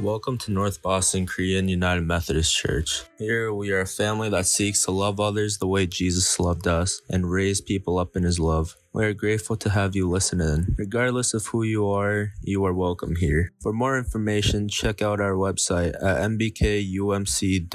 [0.00, 3.02] Welcome to North Boston Korean United Methodist Church.
[3.18, 7.02] Here we are a family that seeks to love others the way Jesus loved us
[7.10, 8.76] and raise people up in his love.
[8.94, 10.74] We are grateful to have you listen in.
[10.78, 13.52] Regardless of who you are, you are welcome here.
[13.60, 17.66] For more information, check out our website at nbkumc.com.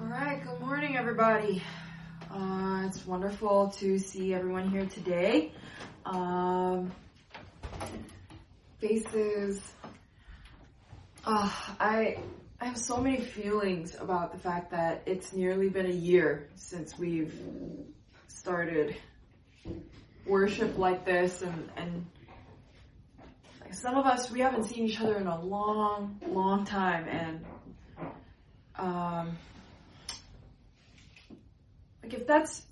[0.00, 1.62] All right, good morning, everybody.
[3.24, 5.50] Wonderful to see everyone here today.
[6.04, 6.92] Um,
[8.78, 9.62] faces.
[11.24, 12.18] Uh, I
[12.60, 16.98] I have so many feelings about the fact that it's nearly been a year since
[16.98, 17.34] we've
[18.28, 18.94] started
[20.26, 22.06] worship like this, and and
[23.70, 27.46] some of us we haven't seen each other in a long, long time, and
[28.76, 29.38] um,
[32.02, 32.66] like if that's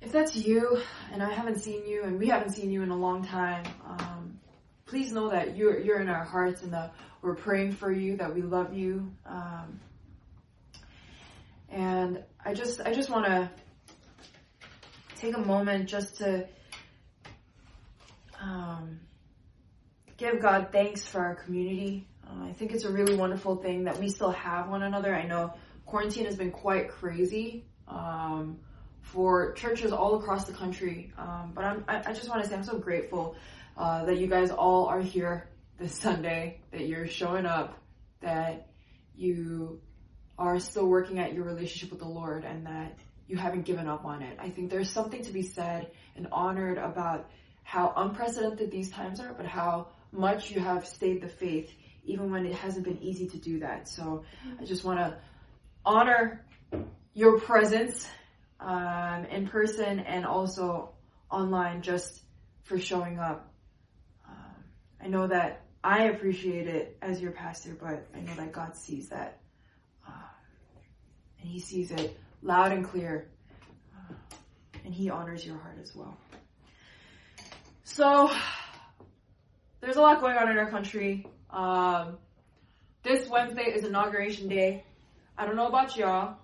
[0.00, 0.80] if that's you
[1.12, 4.38] and I haven't seen you and we haven't seen you in a long time, um,
[4.86, 8.34] please know that you're you're in our hearts and that we're praying for you, that
[8.34, 9.12] we love you.
[9.26, 9.80] Um,
[11.68, 13.50] and I just I just want to
[15.16, 16.48] take a moment just to
[18.40, 19.00] um,
[20.16, 22.06] give God thanks for our community.
[22.26, 25.14] Uh, I think it's a really wonderful thing that we still have one another.
[25.14, 25.52] I know
[25.84, 28.58] quarantine has been quite crazy um,
[29.12, 32.64] for churches all across the country, um, but I'm, I, just want to say I'm
[32.64, 33.36] so grateful
[33.76, 37.78] uh, that you guys all are here this Sunday, that you're showing up,
[38.20, 38.68] that
[39.16, 39.80] you
[40.38, 44.04] are still working at your relationship with the Lord, and that you haven't given up
[44.04, 44.38] on it.
[44.40, 47.30] I think there's something to be said and honored about
[47.62, 51.70] how unprecedented these times are, but how much you have stayed the faith
[52.04, 53.88] even when it hasn't been easy to do that.
[53.88, 54.24] So
[54.60, 55.16] I just want to
[55.84, 56.44] honor
[57.14, 58.08] your presence
[58.60, 60.90] um, in person and also
[61.30, 62.20] online just
[62.64, 63.52] for showing up.
[64.28, 64.64] Um,
[65.02, 69.08] I know that I appreciate it as your pastor, but I know that God sees
[69.08, 69.40] that.
[70.06, 70.12] Uh,
[71.40, 73.28] and He sees it loud and clear.
[73.96, 74.14] Uh,
[74.84, 76.16] and He honors your heart as well.
[77.84, 78.30] So,
[79.80, 81.26] there's a lot going on in our country.
[81.48, 82.18] Um,
[83.02, 84.84] this Wednesday is inauguration day.
[85.36, 86.36] I don't know about y'all.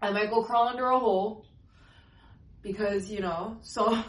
[0.00, 1.44] I might go crawl under a hole
[2.62, 4.02] because you know so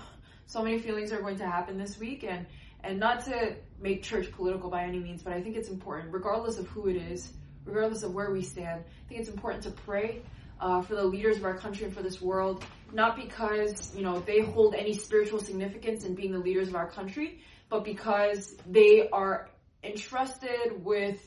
[0.46, 2.46] so many feelings are going to happen this week and
[2.84, 6.58] and not to make church political by any means, but I think it's important, regardless
[6.58, 7.32] of who it is,
[7.66, 8.84] regardless of where we stand.
[8.86, 10.22] I think it's important to pray
[10.62, 12.64] uh, for the leaders of our country and for this world,
[12.94, 16.90] not because you know they hold any spiritual significance in being the leaders of our
[16.90, 19.50] country, but because they are
[19.84, 21.20] entrusted with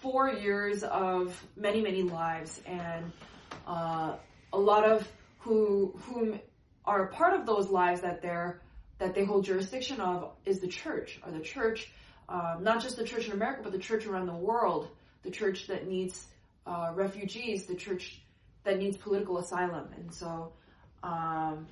[0.00, 3.10] four years of many many lives and
[3.66, 4.16] uh,
[4.52, 6.40] a lot of who whom
[6.84, 8.60] are a part of those lives that they're
[8.98, 11.20] that they hold jurisdiction of is the church.
[11.24, 11.90] Or the church
[12.28, 14.88] um, not just the church in america but the church around the world.
[15.22, 16.26] The church that needs
[16.66, 18.20] uh, refugees the church
[18.64, 19.88] that needs political asylum.
[19.96, 20.52] And so
[21.02, 21.66] um,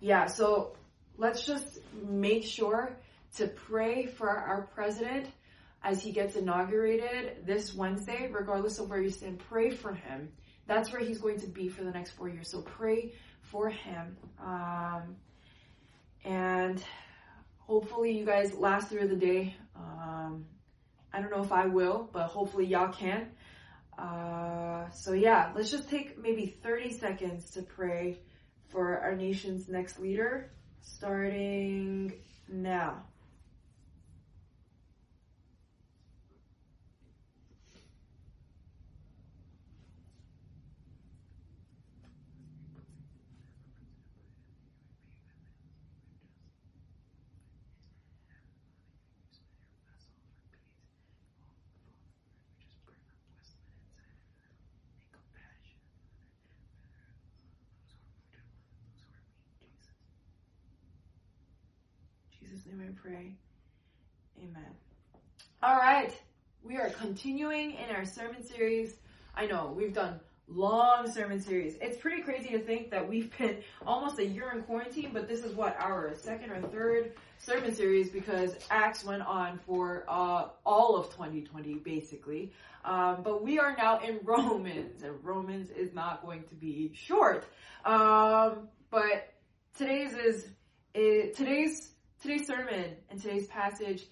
[0.00, 0.76] yeah so
[1.16, 2.96] let's just make sure
[3.36, 5.26] to pray for our president
[5.82, 10.30] as he gets inaugurated this Wednesday, regardless of where you stand, pray for him.
[10.66, 12.50] That's where he's going to be for the next four years.
[12.50, 14.16] So pray for him.
[14.44, 15.16] Um,
[16.24, 16.82] and
[17.58, 19.54] hopefully you guys last through the day.
[19.74, 20.44] Um,
[21.12, 23.28] I don't know if I will, but hopefully y'all can.
[23.98, 28.18] Uh, so yeah, let's just take maybe 30 seconds to pray
[28.68, 32.12] for our nation's next leader, starting
[32.48, 33.02] now.
[62.50, 63.32] Jesus' name I pray.
[64.38, 64.70] Amen.
[65.62, 66.12] All right.
[66.62, 68.94] We are continuing in our sermon series.
[69.34, 71.76] I know we've done long sermon series.
[71.80, 75.42] It's pretty crazy to think that we've been almost a year in quarantine, but this
[75.42, 80.96] is what our second or third sermon series because Acts went on for uh, all
[80.96, 82.52] of 2020 basically.
[82.84, 87.44] Um, but we are now in Romans, and Romans is not going to be short.
[87.84, 89.34] Um, but
[89.76, 90.46] today's is,
[90.94, 91.90] is today's
[92.20, 94.06] today's sermon and today's passage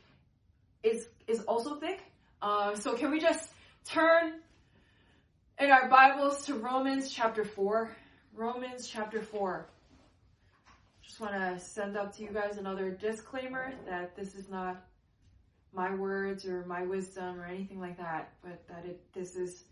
[0.82, 2.00] is is also thick.
[2.43, 3.50] Um, so can we just
[3.84, 4.34] turn
[5.58, 7.96] in our Bibles to Romans chapter four?
[8.38, 9.66] Romans chapter 4.
[11.02, 14.81] Just want to send up to you guys another disclaimer that this is not
[15.72, 19.64] my words or my wisdom or anything like that, but that it this is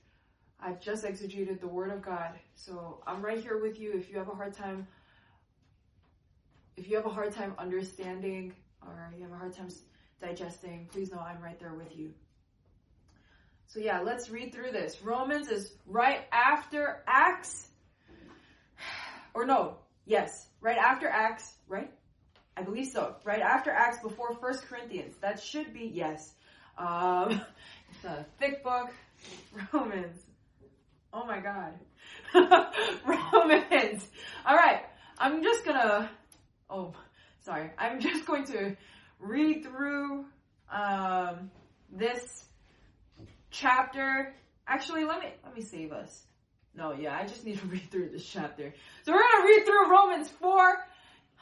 [0.59, 2.33] I've just exegeted the word of God.
[2.57, 4.89] So I'm right here with you if you have a hard time
[6.77, 8.53] if you have a hard time understanding
[8.83, 9.69] or you have a hard time
[10.21, 12.13] digesting, please know I'm right there with you.
[13.69, 15.03] So yeah, let's read through this.
[15.03, 17.69] Romans is right after Acts.
[19.35, 21.93] Or no, yes, right after Acts, right?
[22.57, 23.17] I believe so.
[23.25, 25.15] Right after Acts, before First Corinthians.
[25.21, 26.33] That should be yes.
[26.79, 27.43] Um,
[27.91, 28.91] it's a thick book.
[29.73, 30.23] Romans.
[31.13, 31.75] Oh my God.
[33.07, 34.07] Romans.
[34.47, 34.83] All right.
[35.19, 36.11] I'm just gonna.
[36.69, 36.95] Oh,
[37.43, 37.71] sorry.
[37.79, 38.77] I'm just going to
[39.19, 40.27] read through
[40.71, 41.51] um,
[41.93, 42.45] this
[43.51, 44.35] chapter.
[44.67, 46.25] Actually, let me let me save us.
[46.75, 48.75] No, yeah, I just need to read through this chapter.
[49.05, 50.77] So we're gonna read through Romans 4.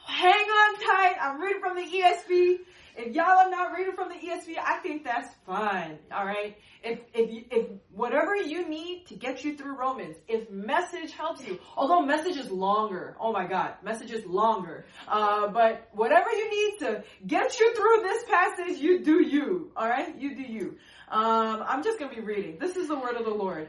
[0.06, 1.16] Hang on tight.
[1.20, 2.58] I'm reading from the ESV.
[2.96, 5.98] If y'all are not reading from the ESV, I think that's fine.
[6.12, 6.56] All right.
[6.82, 11.58] If if if whatever you need to get you through Romans, if message helps you,
[11.76, 13.16] although message is longer.
[13.18, 14.86] Oh my God, message is longer.
[15.08, 19.72] Uh, but whatever you need to get you through this passage, you do you.
[19.76, 20.76] All right, you do you.
[21.08, 22.58] Um, I'm just gonna be reading.
[22.60, 23.68] This is the word of the Lord.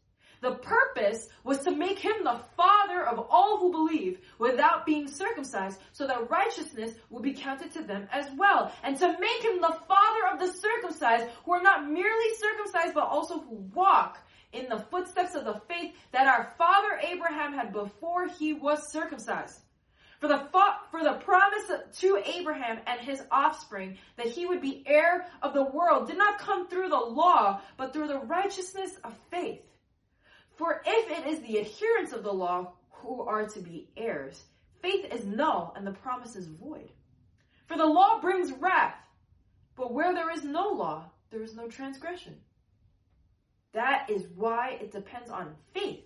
[0.41, 5.79] The purpose was to make him the father of all who believe without being circumcised
[5.93, 8.71] so that righteousness would be counted to them as well.
[8.83, 13.07] And to make him the father of the circumcised who are not merely circumcised but
[13.07, 14.17] also who walk
[14.51, 19.59] in the footsteps of the faith that our father Abraham had before he was circumcised.
[20.19, 20.47] For the,
[20.91, 25.63] for the promise to Abraham and his offspring that he would be heir of the
[25.63, 29.61] world did not come through the law, but through the righteousness of faith.
[30.61, 34.43] For if it is the adherents of the law who are to be heirs,
[34.79, 36.91] faith is null and the promise is void.
[37.65, 38.93] For the law brings wrath,
[39.75, 42.35] but where there is no law, there is no transgression.
[43.73, 46.05] That is why it depends on faith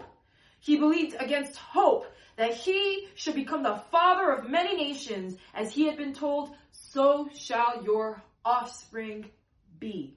[0.61, 2.05] he believed against hope
[2.37, 7.29] that he should become the father of many nations, as he had been told, so
[7.35, 9.25] shall your offspring
[9.79, 10.15] be.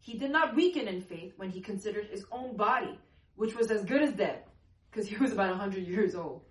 [0.00, 2.98] He did not weaken in faith when he considered his own body,
[3.36, 4.44] which was as good as dead,
[4.90, 6.42] because he was about 100 years old.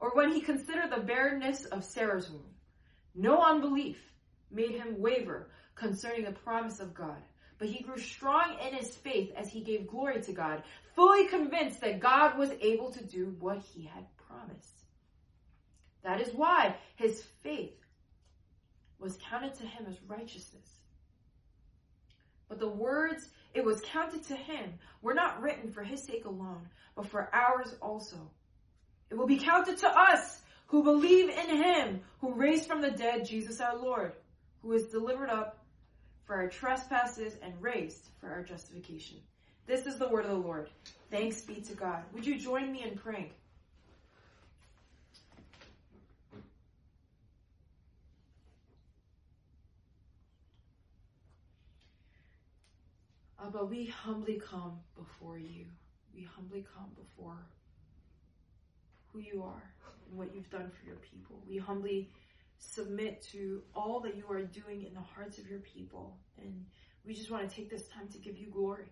[0.00, 2.54] or when he considered the barrenness of Sarah's womb.
[3.14, 3.98] No unbelief
[4.50, 7.22] made him waver concerning the promise of God
[7.58, 10.62] but he grew strong in his faith as he gave glory to God,
[10.94, 14.82] fully convinced that God was able to do what he had promised.
[16.02, 17.78] That is why his faith
[18.98, 20.68] was counted to him as righteousness.
[22.48, 26.68] But the words it was counted to him were not written for his sake alone,
[26.94, 28.30] but for ours also.
[29.10, 33.26] It will be counted to us who believe in him who raised from the dead
[33.26, 34.12] Jesus our Lord,
[34.62, 35.63] who was delivered up
[36.24, 39.18] for our trespasses and raised for our justification.
[39.66, 40.68] This is the word of the Lord.
[41.10, 42.02] Thanks be to God.
[42.12, 43.30] Would you join me in praying?
[53.44, 55.66] Abba, we humbly come before you.
[56.14, 57.38] We humbly come before
[59.12, 59.62] who you are
[60.08, 61.42] and what you've done for your people.
[61.48, 62.10] We humbly
[62.58, 66.16] submit to all that you are doing in the hearts of your people.
[66.40, 66.64] And
[67.04, 68.86] we just want to take this time to give you glory.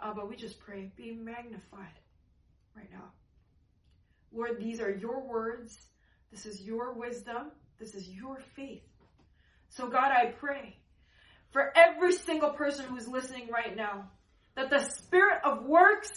[0.00, 1.98] Uh, but we just pray, be magnified
[2.76, 3.12] right now.
[4.32, 5.78] Lord, these are your words.
[6.32, 7.52] This is your wisdom.
[7.78, 8.82] This is your faith.
[9.68, 10.76] So, God, I pray
[11.52, 14.10] for every single person who's listening right now
[14.56, 16.10] that the spirit of works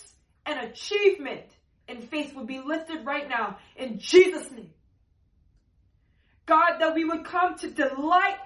[0.46, 1.46] and achievement
[1.88, 4.72] and faith would be lifted right now in Jesus' name.
[6.48, 8.40] God, that we would come to delight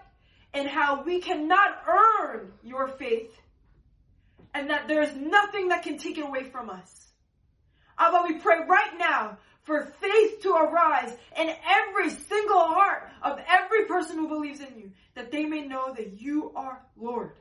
[0.54, 3.32] in how we cannot earn your faith
[4.54, 7.08] and that there is nothing that can take it away from us.
[7.98, 13.86] Abba, we pray right now for faith to arise in every single heart of every
[13.86, 17.32] person who believes in you, that they may know that you are Lord.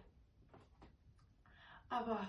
[1.91, 2.29] Abba,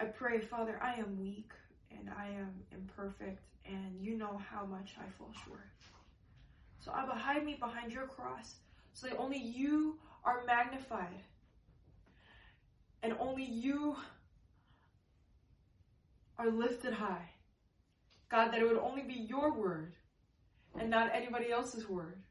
[0.00, 1.52] I pray, Father, I am weak
[1.96, 5.60] and I am imperfect, and you know how much I fall short.
[6.84, 8.56] So, Abba, hide me behind your cross
[8.92, 11.22] so that only you are magnified
[13.02, 13.96] and only you
[16.38, 17.30] are lifted high.
[18.30, 19.94] God, that it would only be your word
[20.78, 22.22] and not anybody else's word.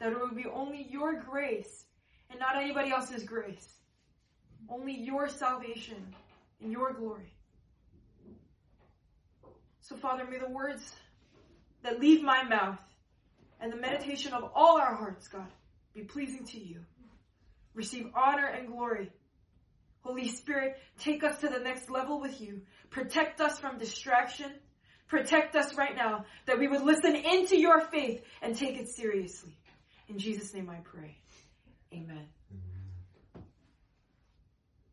[0.00, 1.86] That it would be only your grace
[2.28, 3.76] and not anybody else's grace.
[4.68, 6.14] Only your salvation
[6.60, 7.32] and your glory.
[9.80, 10.96] So, Father, may the words
[11.82, 12.80] that leave my mouth
[13.60, 15.46] and the meditation of all our hearts, God,
[15.94, 16.80] be pleasing to you.
[17.74, 19.10] Receive honor and glory.
[20.00, 22.62] Holy Spirit, take us to the next level with you.
[22.90, 24.52] Protect us from distraction.
[25.08, 29.56] Protect us right now that we would listen into your faith and take it seriously.
[30.08, 31.16] In Jesus' name I pray.
[31.92, 32.26] Amen.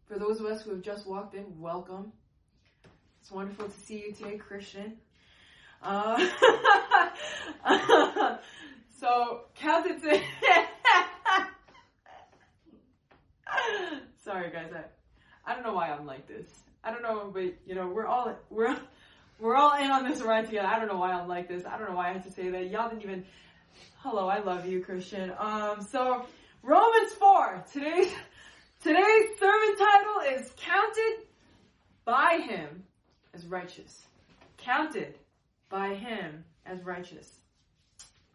[0.08, 2.12] For those of us who have just walked in, welcome.
[3.22, 4.98] It's wonderful to see you today, Christian.
[5.82, 6.18] Uh,
[9.00, 9.42] so,
[10.04, 10.24] it.
[14.24, 14.72] Sorry, guys.
[14.74, 14.84] I,
[15.50, 16.48] I don't know why I'm like this.
[16.84, 18.76] I don't know, but you know, we're all we're
[19.40, 20.68] we're all in on this ride together.
[20.68, 21.66] I don't know why I'm like this.
[21.66, 22.70] I don't know why I had to say that.
[22.70, 23.26] Y'all didn't even.
[23.98, 25.34] Hello, I love you, Christian.
[25.38, 26.26] Um, so
[26.62, 27.64] Romans four.
[27.72, 28.12] Today's
[28.82, 31.26] today's sermon title is "Counted
[32.06, 32.84] by Him
[33.34, 34.04] as Righteous."
[34.58, 35.18] Counted
[35.70, 37.40] by Him as righteous.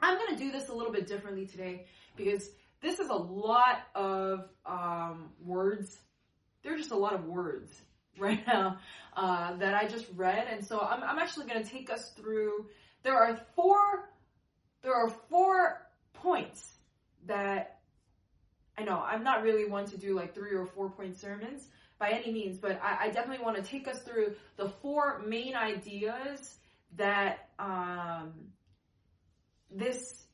[0.01, 3.81] I'm going to do this a little bit differently today because this is a lot
[3.95, 5.99] of um, words.
[6.63, 7.73] There are just a lot of words
[8.19, 8.79] right now
[9.17, 12.67] uh, that I just read, and so I'm, I'm actually going to take us through.
[13.03, 14.11] There are four.
[14.83, 16.73] There are four points
[17.27, 17.79] that
[18.77, 21.67] I know I'm not really one to do like three or four point sermons
[21.99, 25.57] by any means, but I, I definitely want to take us through the four main
[25.57, 26.59] ideas
[26.97, 28.33] that um,
[29.71, 30.25] this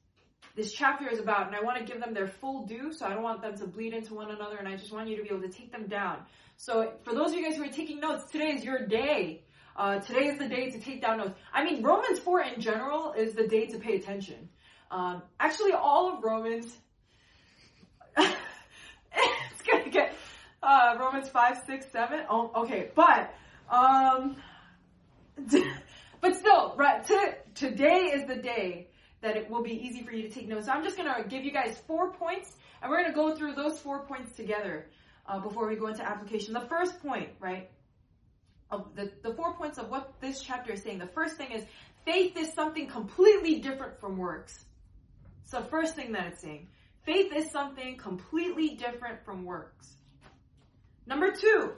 [0.57, 3.11] this chapter is about, and I want to give them their full due, so I
[3.11, 5.29] don't want them to bleed into one another, and I just want you to be
[5.29, 6.19] able to take them down.
[6.57, 9.43] So for those of you guys who are taking notes, today is your day.
[9.77, 11.33] Uh, today is the day to take down notes.
[11.53, 14.49] I mean, Romans 4 in general is the day to pay attention.
[14.93, 16.73] Um, actually, all of Romans,
[18.17, 20.15] it's gonna get,
[20.63, 22.21] uh, Romans 5, 6, 7.
[22.31, 23.35] Oh, okay, but,
[23.69, 24.37] um,
[26.25, 28.89] but still, right, to, today is the day
[29.21, 30.65] that it will be easy for you to take notes.
[30.65, 33.37] So I'm just going to give you guys four points, and we're going to go
[33.37, 34.87] through those four points together
[35.27, 36.55] uh, before we go into application.
[36.55, 37.69] The first point, right,
[38.71, 40.99] of the, the four points of what this chapter is saying.
[40.99, 41.63] The first thing is
[42.07, 44.65] faith is something completely different from works.
[45.45, 46.69] So first thing that it's saying,
[47.05, 49.95] faith is something completely different from works.
[51.07, 51.73] Number two,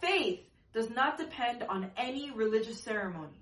[0.00, 0.40] faith
[0.74, 3.41] does not depend on any religious ceremony.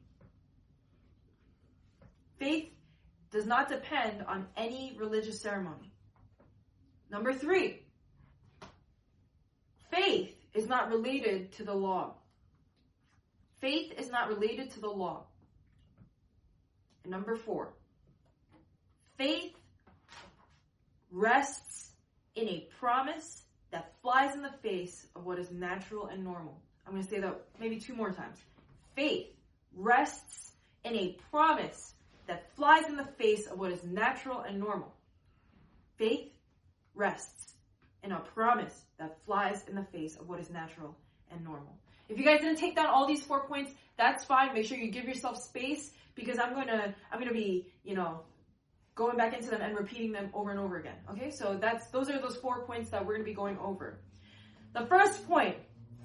[2.41, 2.71] Faith
[3.31, 5.93] does not depend on any religious ceremony.
[7.11, 7.83] Number three,
[9.91, 12.15] faith is not related to the law.
[13.61, 15.25] Faith is not related to the law.
[17.05, 17.75] And number four,
[19.19, 19.53] faith
[21.11, 21.91] rests
[22.37, 26.59] in a promise that flies in the face of what is natural and normal.
[26.87, 28.39] I'm going to say that maybe two more times.
[28.97, 29.27] Faith
[29.77, 30.53] rests
[30.85, 31.95] in a promise
[32.31, 34.95] that flies in the face of what is natural and normal.
[35.97, 36.31] Faith
[36.95, 37.55] rests
[38.05, 40.97] in a promise that flies in the face of what is natural
[41.33, 41.77] and normal.
[42.09, 44.55] If you guys didn't take down all these four points, that's fine.
[44.55, 48.21] Make sure you give yourself space because I'm gonna I'm gonna be, you know,
[48.95, 50.97] going back into them and repeating them over and over again.
[51.11, 53.99] Okay, so that's those are those four points that we're gonna be going over.
[54.73, 55.57] The first point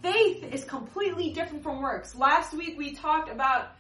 [0.02, 2.16] faith is completely different from works.
[2.16, 3.76] Last week we talked about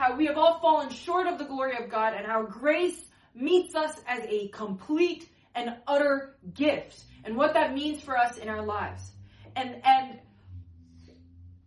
[0.00, 2.98] how we have all fallen short of the glory of God and how grace
[3.34, 8.48] meets us as a complete and utter gift and what that means for us in
[8.48, 9.02] our lives.
[9.54, 10.18] And, and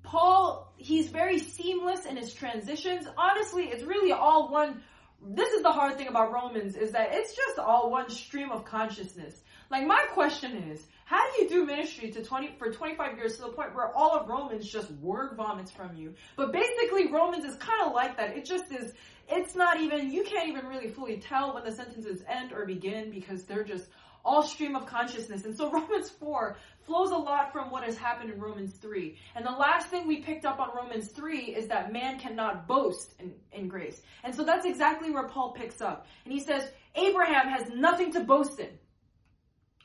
[0.02, 3.06] Paul, he's very seamless in his transitions.
[3.16, 4.82] Honestly, it's really all one.
[5.22, 8.66] This is the hard thing about Romans is that it's just all one stream of
[8.66, 9.40] consciousness.
[9.70, 10.84] Like my question is,
[11.14, 14.18] how do you do ministry to 20 for 25 years to the point where all
[14.18, 16.16] of Romans just word vomits from you?
[16.36, 18.36] But basically Romans is kind of like that.
[18.36, 18.94] It just is
[19.30, 23.12] it's not even you can't even really fully tell when the sentences end or begin
[23.12, 23.86] because they're just
[24.26, 25.46] all stream of consciousness.
[25.46, 29.16] And so Romans 4 flows a lot from what has happened in Romans 3.
[29.36, 33.14] And the last thing we picked up on Romans 3 is that man cannot boast
[33.20, 34.02] in, in grace.
[34.24, 36.08] And so that's exactly where Paul picks up.
[36.26, 38.70] And he says, Abraham has nothing to boast in.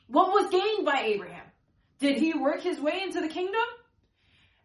[0.09, 1.45] What was gained by Abraham?
[1.99, 3.61] Did he work his way into the kingdom?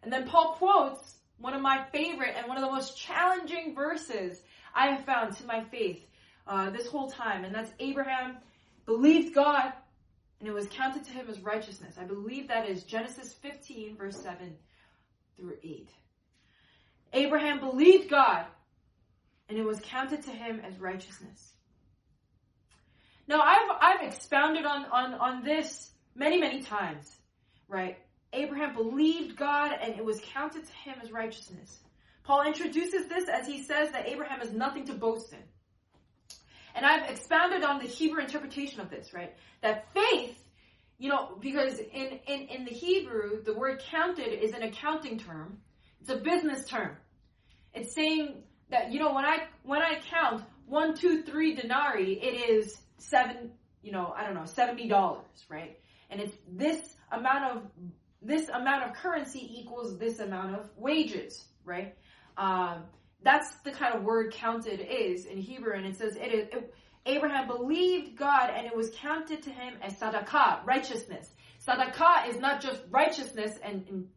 [0.01, 4.41] And then Paul quotes one of my favorite and one of the most challenging verses
[4.73, 6.05] I have found to my faith
[6.47, 8.37] uh, this whole time, and that's Abraham
[8.85, 9.73] believed God,
[10.39, 11.95] and it was counted to him as righteousness.
[11.99, 14.55] I believe that is Genesis 15, verse 7
[15.37, 15.89] through 8.
[17.13, 18.45] Abraham believed God,
[19.49, 21.54] and it was counted to him as righteousness.
[23.27, 27.11] Now, I've, I've expounded on, on, on this many, many times,
[27.67, 27.97] right?
[28.33, 31.79] Abraham believed God, and it was counted to him as righteousness.
[32.23, 35.39] Paul introduces this as he says that Abraham has nothing to boast in.
[36.75, 39.33] And I've expounded on the Hebrew interpretation of this, right?
[39.61, 40.37] That faith,
[40.97, 45.59] you know, because in, in, in the Hebrew, the word counted is an accounting term.
[46.01, 46.97] It's a business term.
[47.73, 52.49] It's saying that, you know, when I, when I count one, two, three denarii, it
[52.49, 55.77] is seven, you know, I don't know, $70, right?
[56.09, 57.63] And it's this amount of,
[58.21, 61.95] this amount of currency equals this amount of wages, right?
[62.37, 62.83] Um,
[63.23, 66.47] that's the kind of word counted is in Hebrew, and it says it is.
[66.51, 66.73] It,
[67.07, 71.29] Abraham believed God, and it was counted to him as sadaqah, righteousness.
[71.67, 74.07] Sadaqah is not just righteousness and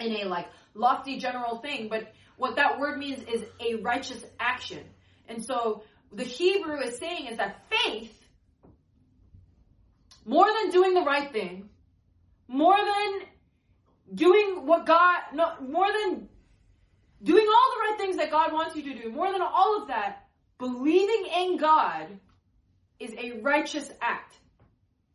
[0.00, 4.84] in a like lofty general thing, but what that word means is a righteous action.
[5.28, 8.12] And so the Hebrew is saying is that faith,
[10.24, 11.68] more than doing the right thing,
[12.48, 13.20] more than
[14.14, 16.28] doing what God, no, more than
[17.22, 19.88] doing all the right things that God wants you to do, more than all of
[19.88, 20.26] that,
[20.58, 22.06] believing in God
[22.98, 24.36] is a righteous act.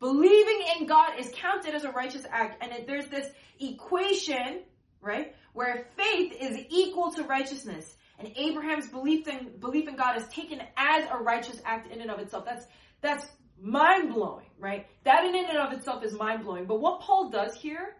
[0.00, 2.62] Believing in God is counted as a righteous act.
[2.62, 4.60] And it, there's this equation,
[5.00, 7.96] right, where faith is equal to righteousness.
[8.20, 12.10] And Abraham's belief in, belief in God is taken as a righteous act in and
[12.10, 12.44] of itself.
[12.44, 12.66] That's,
[13.00, 13.26] that's
[13.60, 14.86] mind blowing, right?
[15.04, 16.66] That in and of itself is mind blowing.
[16.66, 17.96] But what Paul does here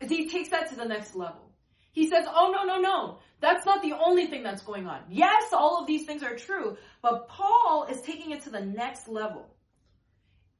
[0.00, 1.52] is he takes that to the next level.
[1.92, 3.18] He says, oh no, no, no.
[3.40, 5.00] That's not the only thing that's going on.
[5.10, 9.08] Yes, all of these things are true, but Paul is taking it to the next
[9.08, 9.54] level.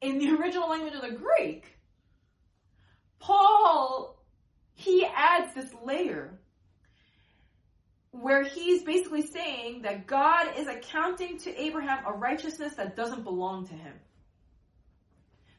[0.00, 1.64] In the original language of the Greek,
[3.20, 4.22] Paul,
[4.74, 6.37] he adds this layer
[8.10, 13.66] where he's basically saying that God is accounting to Abraham a righteousness that doesn't belong
[13.68, 13.94] to him.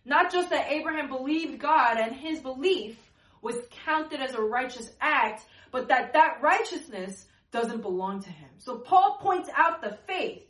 [0.06, 2.98] Not just that Abraham believed God and his belief
[3.42, 8.50] was counted as a righteous act, but that that righteousness doesn't belong to him.
[8.58, 10.44] So Paul points out the faith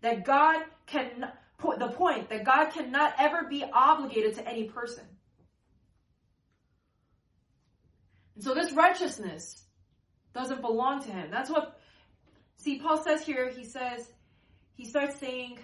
[0.00, 1.26] that God can,
[1.78, 5.04] the point that God cannot ever be obligated to any person.
[8.34, 9.64] And so this righteousness
[10.34, 11.30] doesn't belong to him.
[11.30, 11.80] That's what,
[12.56, 14.08] see, Paul says here, he says,
[14.74, 15.58] he starts saying,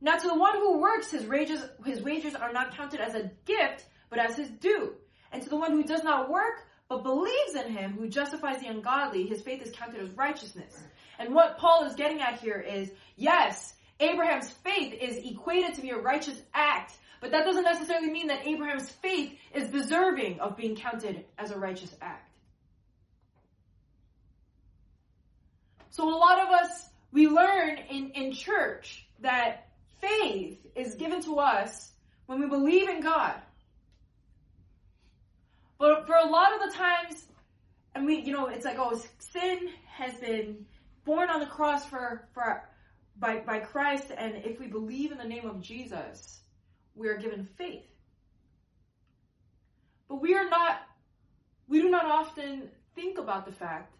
[0.00, 3.30] now to the one who works, his wages, his wages are not counted as a
[3.44, 4.94] gift, but as his due.
[5.30, 8.66] And to the one who does not work, but believes in him who justifies the
[8.66, 10.78] ungodly, his faith is counted as righteousness.
[11.18, 15.90] And what Paul is getting at here is, yes, Abraham's faith is equated to be
[15.90, 20.74] a righteous act, but that doesn't necessarily mean that Abraham's faith is deserving of being
[20.74, 22.31] counted as a righteous act.
[25.92, 29.68] So a lot of us, we learn in, in church that
[30.00, 31.92] faith is given to us
[32.24, 33.34] when we believe in God.
[35.78, 37.26] But for a lot of the times,
[37.94, 40.64] and we, you know, it's like, oh, sin has been
[41.04, 42.66] born on the cross for, for,
[43.18, 46.40] by, by Christ, and if we believe in the name of Jesus,
[46.94, 47.84] we are given faith.
[50.08, 50.80] But we are not,
[51.68, 53.94] we do not often think about the fact,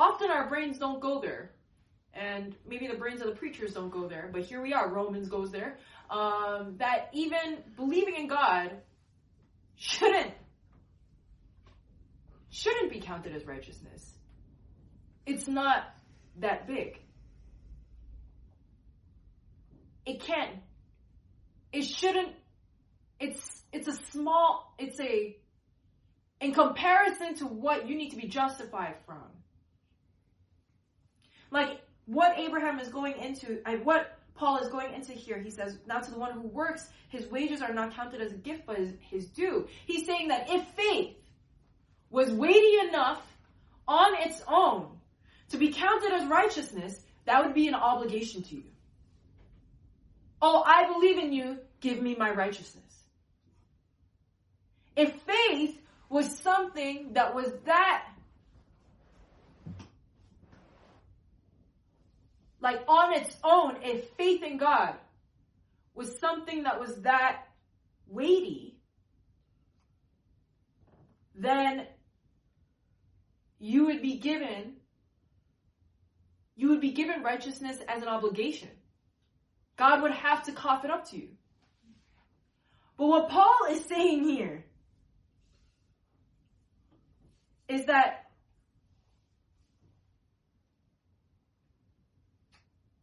[0.00, 1.50] often our brains don't go there.
[2.14, 5.28] And maybe the brains of the preachers don't go there, but here we are, Romans
[5.28, 5.78] goes there.
[6.08, 8.72] Um, that even believing in God
[9.76, 10.32] shouldn't
[12.48, 14.12] shouldn't be counted as righteousness.
[15.24, 15.84] It's not
[16.40, 16.98] that big.
[20.04, 20.56] It can't.
[21.72, 22.32] It shouldn't.
[23.20, 24.74] It's it's a small.
[24.80, 25.36] It's a
[26.40, 29.39] in comparison to what you need to be justified from.
[31.50, 35.38] Like what Abraham is going into, what Paul is going into here.
[35.38, 38.36] He says, "Not to the one who works, his wages are not counted as a
[38.36, 39.68] gift, but as his due.
[39.86, 41.16] He's saying that if faith
[42.08, 43.22] was weighty enough
[43.86, 44.98] on its own
[45.50, 48.70] to be counted as righteousness, that would be an obligation to you.
[50.40, 52.84] Oh, I believe in you, give me my righteousness.
[54.96, 58.06] If faith was something that was that
[62.60, 64.94] like on its own, if faith in God
[65.94, 67.44] was something that was that
[68.06, 68.78] weighty,
[71.34, 71.86] then
[73.58, 74.74] you would be given
[76.56, 78.68] you would be given righteousness as an obligation.
[79.78, 81.28] God would have to cough it up to you.
[82.98, 84.66] But what Paul is saying here
[87.66, 88.29] is that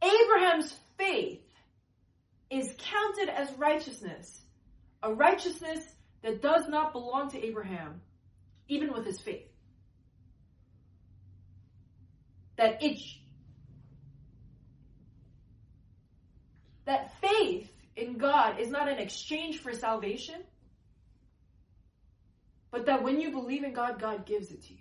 [0.08, 1.42] Abraham's faith
[2.50, 4.42] is counted as righteousness,
[5.04, 5.84] a righteousness
[6.24, 8.02] that does not belong to Abraham,
[8.68, 9.48] even with his faith.
[12.58, 13.00] That it
[16.86, 20.42] that faith in God is not an exchange for salvation,
[22.72, 24.80] but that when you believe in God, God gives it to you.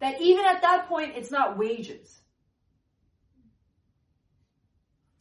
[0.00, 2.20] That even at that point, it's not wages.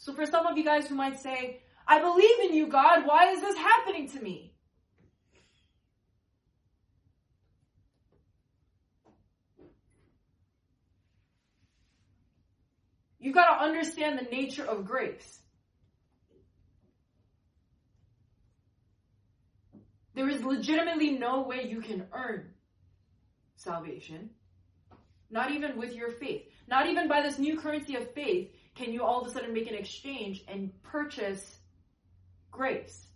[0.04, 3.32] So for some of you guys who might say, I believe in you, God, why
[3.32, 4.54] is this happening to me?
[13.18, 15.40] You've got to understand the nature of grace.
[20.16, 22.50] There is legitimately no way you can earn
[23.56, 24.32] salvation.
[25.32, 26.44] Not even with your faith.
[26.68, 29.70] Not even by this new currency of faith can you all of a sudden make
[29.70, 31.58] an exchange and purchase
[32.54, 33.08] grace.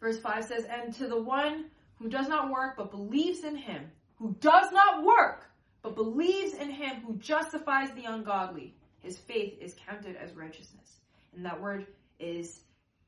[0.00, 1.66] Verse 5 says, And to the one
[1.96, 5.46] who does not work but believes in him, who does not work
[5.82, 10.98] but believes in him who justifies the ungodly, his faith is counted as righteousness.
[11.36, 11.86] And that word
[12.18, 12.60] is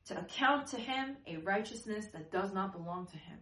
[0.05, 3.39] to account to him a righteousness that does not belong to him.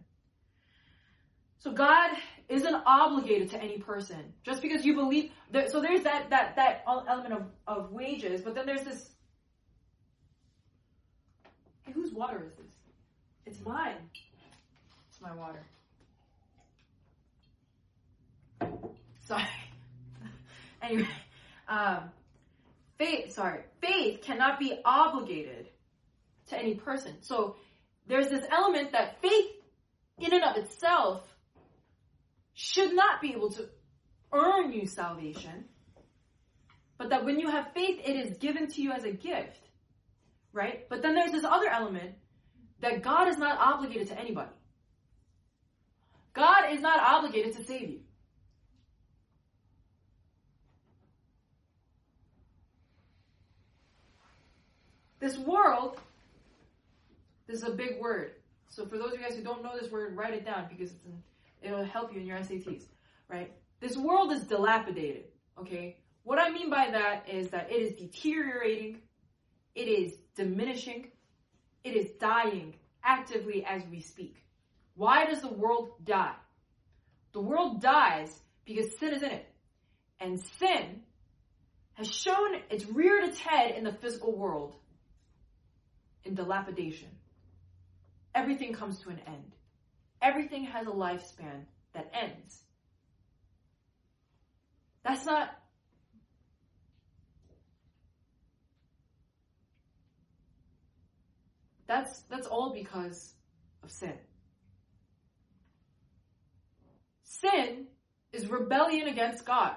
[1.58, 2.10] So God
[2.48, 5.30] isn't obligated to any person just because you believe.
[5.52, 9.10] That, so there's that that that element of, of wages, but then there's this.
[11.82, 12.66] Hey, whose water is this?
[13.46, 13.96] It's mine.
[15.08, 15.64] It's my water.
[19.20, 19.42] Sorry.
[20.82, 21.08] anyway,
[21.68, 22.10] um,
[22.98, 23.32] faith.
[23.32, 25.68] Sorry, faith cannot be obligated
[26.48, 27.14] to any person.
[27.22, 27.56] So
[28.06, 29.50] there's this element that faith,
[30.18, 31.35] in and of itself,
[32.56, 33.68] should not be able to
[34.32, 35.66] earn you salvation,
[36.96, 39.68] but that when you have faith, it is given to you as a gift,
[40.54, 40.88] right?
[40.88, 42.14] But then there's this other element
[42.80, 44.50] that God is not obligated to anybody.
[46.32, 48.00] God is not obligated to save you.
[55.20, 56.00] This world,
[57.46, 58.32] this is a big word.
[58.70, 60.92] So for those of you guys who don't know this word, write it down because
[60.92, 61.22] it's in
[61.62, 62.84] It'll help you in your SATs,
[63.28, 63.52] right?
[63.80, 65.24] This world is dilapidated,
[65.60, 65.98] okay?
[66.22, 68.98] What I mean by that is that it is deteriorating,
[69.74, 71.08] it is diminishing,
[71.84, 74.42] it is dying actively as we speak.
[74.94, 76.34] Why does the world die?
[77.32, 79.46] The world dies because sin is in it.
[80.18, 81.02] And sin
[81.94, 84.74] has shown its reared its head in the physical world
[86.24, 87.08] in dilapidation.
[88.34, 89.55] Everything comes to an end.
[90.22, 92.62] Everything has a lifespan that ends.
[95.04, 95.50] That's not
[101.86, 103.34] That's that's all because
[103.82, 104.14] of sin.
[107.22, 107.86] Sin
[108.32, 109.72] is rebellion against God.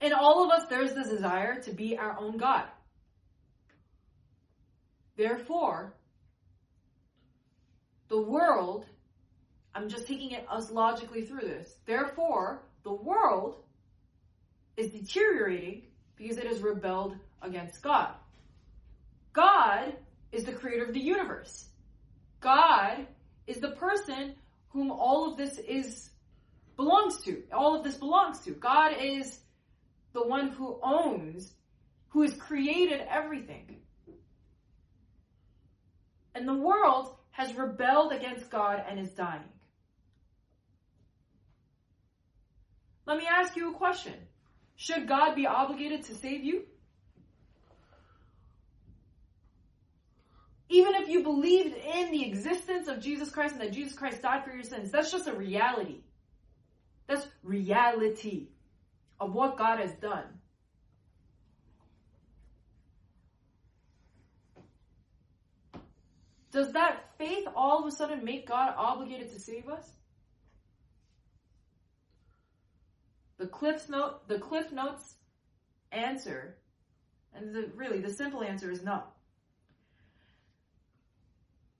[0.00, 2.64] In all of us, there's the desire to be our own God.
[5.16, 5.94] Therefore,
[8.14, 8.86] the world,
[9.74, 11.74] I'm just taking it us logically through this.
[11.84, 13.56] Therefore, the world
[14.76, 15.82] is deteriorating
[16.14, 18.14] because it has rebelled against God.
[19.32, 19.96] God
[20.30, 21.66] is the creator of the universe.
[22.40, 23.04] God
[23.48, 24.36] is the person
[24.68, 26.10] whom all of this is
[26.76, 27.42] belongs to.
[27.52, 28.52] All of this belongs to.
[28.52, 29.40] God is
[30.12, 31.52] the one who owns,
[32.10, 33.80] who has created everything.
[36.36, 39.42] And the world has rebelled against God and is dying.
[43.06, 44.14] Let me ask you a question.
[44.76, 46.62] Should God be obligated to save you?
[50.68, 54.44] Even if you believed in the existence of Jesus Christ and that Jesus Christ died
[54.44, 56.02] for your sins, that's just a reality.
[57.08, 58.46] That's reality
[59.18, 60.24] of what God has done.
[66.54, 69.90] Does that faith all of a sudden make God obligated to save us?
[73.38, 75.14] The Cliff Note, the Cliff Notes
[75.90, 76.56] answer,
[77.34, 79.02] and the, really the simple answer is no.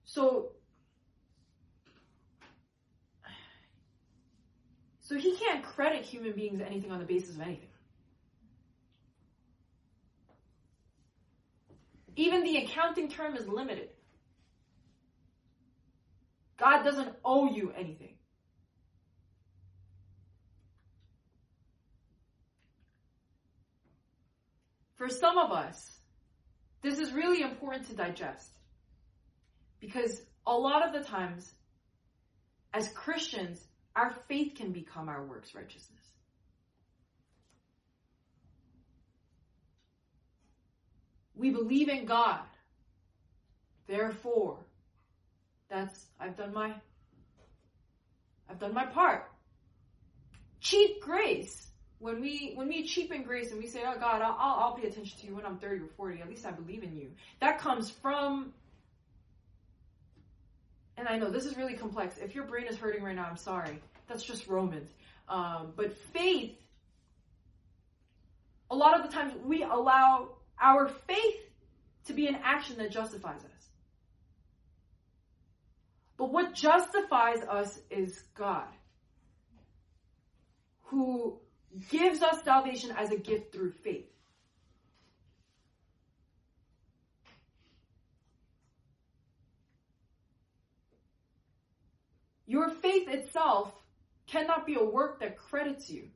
[0.06, 0.50] So,
[5.02, 7.68] so he can't credit human beings anything on the basis of anything.
[12.16, 13.90] Even the accounting term is limited.
[16.58, 18.16] God doesn't owe you anything.
[24.96, 25.98] For some of us,
[26.82, 28.50] this is really important to digest.
[29.80, 31.52] Because a lot of the times,
[32.72, 33.60] as Christians,
[33.96, 35.90] our faith can become our works righteousness.
[41.34, 42.40] We believe in God.
[43.86, 44.63] Therefore,
[45.74, 46.72] that's I've done my
[48.48, 49.28] I've done my part.
[50.60, 51.68] Cheap grace.
[51.98, 55.18] When we when we cheapen grace and we say, "Oh God, I'll, I'll pay attention
[55.20, 56.20] to you when I'm 30 or 40.
[56.20, 57.10] At least I believe in you."
[57.40, 58.52] That comes from
[60.96, 62.18] and I know this is really complex.
[62.18, 63.80] If your brain is hurting right now, I'm sorry.
[64.06, 64.90] That's just Romans.
[65.28, 66.56] Um, but faith,
[68.70, 70.28] a lot of the times we allow
[70.60, 71.40] our faith
[72.06, 73.53] to be an action that justifies us.
[76.16, 78.68] But what justifies us is God,
[80.82, 81.38] who
[81.90, 84.06] gives us salvation as a gift through faith.
[92.46, 93.72] Your faith itself
[94.26, 96.08] cannot be a work that credits you.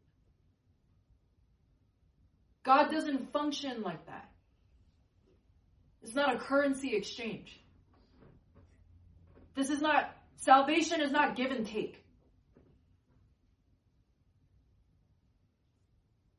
[2.62, 4.28] God doesn't function like that.
[6.02, 7.58] It's not a currency exchange.
[9.59, 12.05] This is not, salvation is not give and take.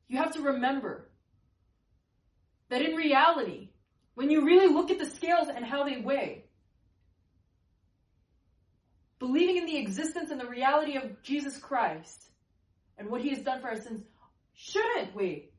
[0.08, 1.06] You have to remember
[2.70, 3.68] that in reality,
[4.14, 6.46] when you really look at the scales and how they weigh,
[9.18, 12.24] believing in the existence and the reality of Jesus Christ
[12.96, 14.00] and what he has done for our sins
[14.54, 15.50] shouldn't weigh.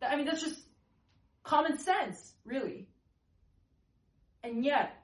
[0.00, 0.58] I mean, that's just
[1.42, 2.88] common sense, really.
[4.42, 5.03] And yet,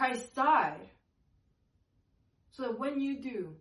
[0.00, 0.88] Christ died
[2.52, 3.54] so that when you do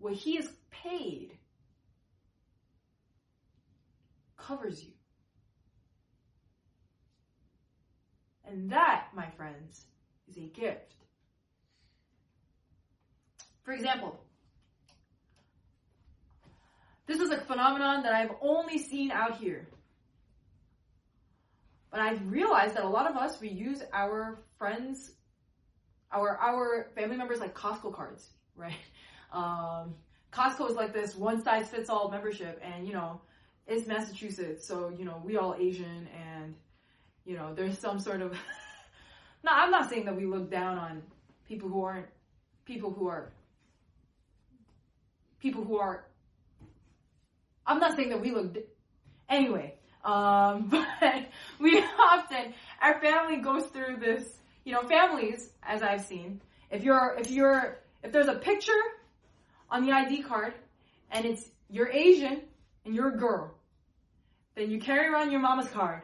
[0.00, 1.38] what he has paid
[4.36, 4.90] covers you.
[8.44, 9.86] And that, my friends,
[10.28, 10.96] is a gift.
[13.62, 14.18] For example,
[17.06, 19.68] this is a phenomenon that I've only seen out here.
[21.90, 25.12] But I've realized that a lot of us, we use our friends,
[26.12, 28.74] our, our family members like Costco cards, right?
[29.32, 29.94] Um,
[30.32, 33.20] Costco is like this one size fits all membership and, you know,
[33.66, 34.66] it's Massachusetts.
[34.66, 36.54] So, you know, we all Asian and,
[37.24, 38.32] you know, there's some sort of,
[39.44, 41.02] no, I'm not saying that we look down on
[41.46, 42.06] people who aren't,
[42.66, 43.32] people who are,
[45.40, 46.04] people who are,
[47.66, 48.56] I'm not saying that we look,
[49.28, 49.77] anyway,
[50.08, 50.68] um,
[51.00, 56.40] but we often, our family goes through this, you know, families, as I've seen,
[56.70, 58.72] if you're, if you're, if there's a picture
[59.70, 60.54] on the ID card
[61.10, 62.40] and it's, you're Asian
[62.86, 63.54] and you're a girl,
[64.54, 66.02] then you carry around your mama's card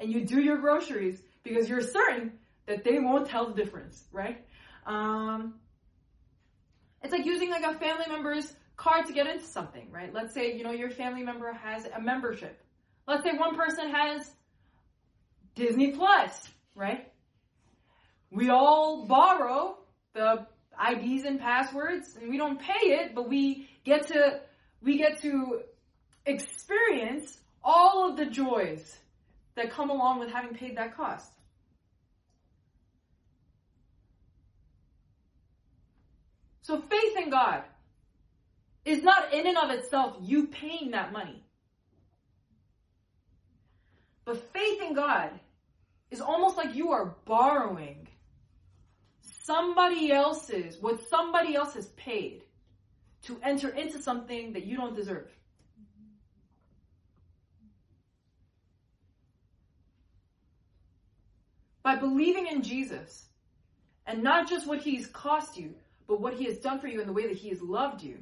[0.00, 2.32] and you do your groceries because you're certain
[2.66, 4.44] that they won't tell the difference, right?
[4.86, 5.54] Um,
[7.02, 10.12] it's like using like a family member's card to get into something, right?
[10.12, 12.60] Let's say, you know, your family member has a membership
[13.06, 14.30] Let's say one person has
[15.54, 17.10] Disney Plus, right?
[18.30, 19.78] We all borrow
[20.12, 20.46] the
[20.90, 24.40] IDs and passwords and we don't pay it, but we get to,
[24.82, 25.60] we get to
[26.26, 28.96] experience all of the joys
[29.54, 31.30] that come along with having paid that cost.
[36.62, 37.62] So faith in God
[38.84, 41.45] is not in and of itself you paying that money.
[44.26, 45.30] But faith in God
[46.10, 48.08] is almost like you are borrowing
[49.20, 52.42] somebody else's, what somebody else has paid
[53.22, 55.30] to enter into something that you don't deserve.
[61.84, 63.26] By believing in Jesus,
[64.06, 65.74] and not just what he's cost you,
[66.08, 68.18] but what he has done for you in the way that he has loved you,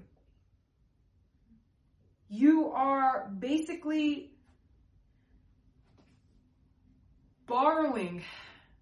[2.28, 4.33] you are basically
[7.46, 8.22] borrowing,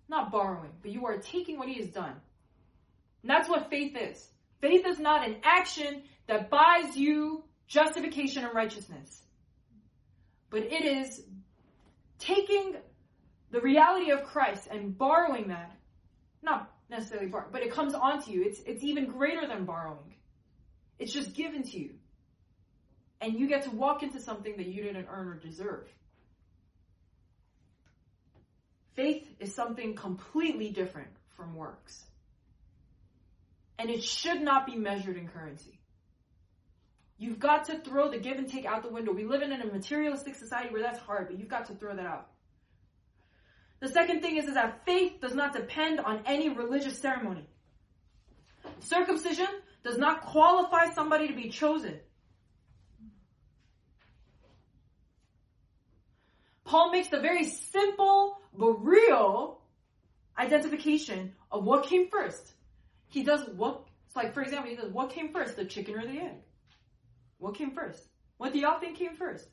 [0.09, 2.15] not borrowing, but you are taking what he has done.
[3.23, 4.29] And that's what faith is.
[4.61, 9.23] Faith is not an action that buys you justification and righteousness,
[10.51, 11.23] but it is
[12.19, 12.77] taking
[13.51, 15.73] the reality of Christ and borrowing that.
[16.43, 18.43] Not necessarily borrow, but it comes onto you.
[18.45, 20.15] It's, it's even greater than borrowing.
[20.99, 21.91] It's just given to you.
[23.21, 25.89] And you get to walk into something that you didn't earn or deserve.
[28.95, 32.05] Faith is something completely different from works.
[33.79, 35.79] And it should not be measured in currency.
[37.19, 39.13] You've got to throw the give and take out the window.
[39.13, 42.05] We live in a materialistic society where that's hard, but you've got to throw that
[42.05, 42.29] out.
[43.81, 47.47] The second thing is, is that faith does not depend on any religious ceremony.
[48.81, 49.49] Circumcision
[49.83, 51.99] does not qualify somebody to be chosen.
[56.65, 59.61] Paul makes the very simple but real
[60.39, 62.53] identification of what came first.
[63.09, 66.07] He does what, it's like for example, he does what came first, the chicken or
[66.07, 66.37] the egg?
[67.39, 68.09] What came first?
[68.37, 69.49] What do y'all think came first?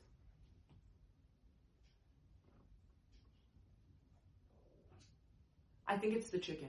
[5.86, 6.68] I think it's the chicken.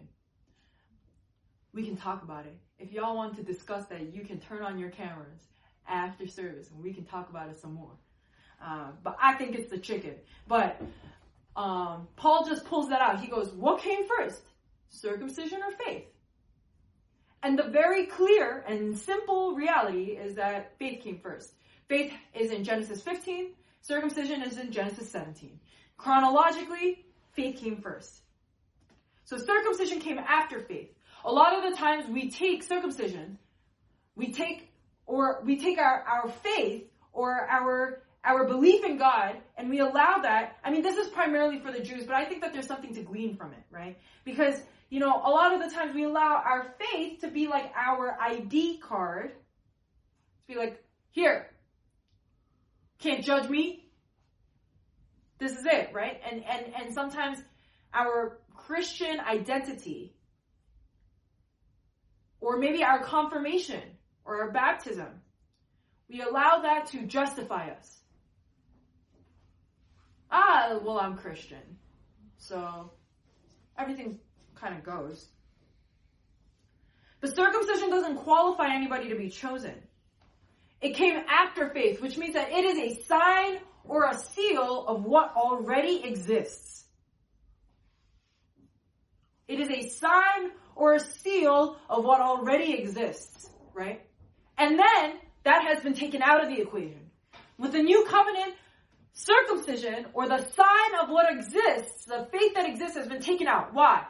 [1.74, 2.58] We can talk about it.
[2.80, 5.42] If y'all want to discuss that, you can turn on your cameras
[5.88, 7.92] after service and we can talk about it some more.
[8.64, 10.16] Uh, but I think it's the chicken.
[10.48, 10.82] But
[11.56, 13.20] um, Paul just pulls that out.
[13.20, 14.42] He goes, What came first?
[14.90, 16.06] Circumcision or faith?
[17.44, 21.54] And the very clear and simple reality is that faith came first.
[21.88, 25.60] Faith is in Genesis 15, circumcision is in Genesis 17.
[25.98, 28.22] Chronologically, faith came first.
[29.26, 30.90] So circumcision came after faith.
[31.26, 33.38] A lot of the times we take circumcision,
[34.16, 34.72] we take
[35.06, 36.84] or we take our, our faith
[37.14, 40.58] or our our belief in God and we allow that.
[40.64, 43.02] I mean, this is primarily for the Jews, but I think that there's something to
[43.02, 43.98] glean from it, right?
[44.26, 47.72] Because, you know, a lot of the times we allow our faith to be like
[47.76, 49.32] our ID card.
[49.32, 51.48] To be like, here,
[53.00, 53.86] can't judge me.
[55.40, 56.22] This is it, right?
[56.30, 57.40] And and and sometimes
[57.92, 60.14] our Christian identity
[62.40, 63.82] or maybe our confirmation
[64.24, 65.08] or our baptism,
[66.08, 68.01] we allow that to justify us
[70.32, 71.78] ah, well, I'm Christian.
[72.38, 72.92] So
[73.78, 74.20] everything
[74.56, 75.28] kind of goes.
[77.20, 79.76] But circumcision doesn't qualify anybody to be chosen.
[80.82, 85.04] It came after faith, which means that it is a sign or a seal of
[85.04, 86.86] what already exists.
[89.48, 94.02] It is a sign or a seal of what already exists, right?
[94.58, 95.14] And then
[95.44, 97.12] that has been taken out of the equation.
[97.58, 98.56] With the new covenant,
[99.14, 103.74] circumcision or the sign of what exists, the faith that exists has been taken out.
[103.74, 104.06] Why?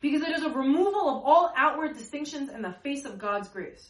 [0.00, 3.88] Because it is a removal of all outward distinctions in the face of God's grace.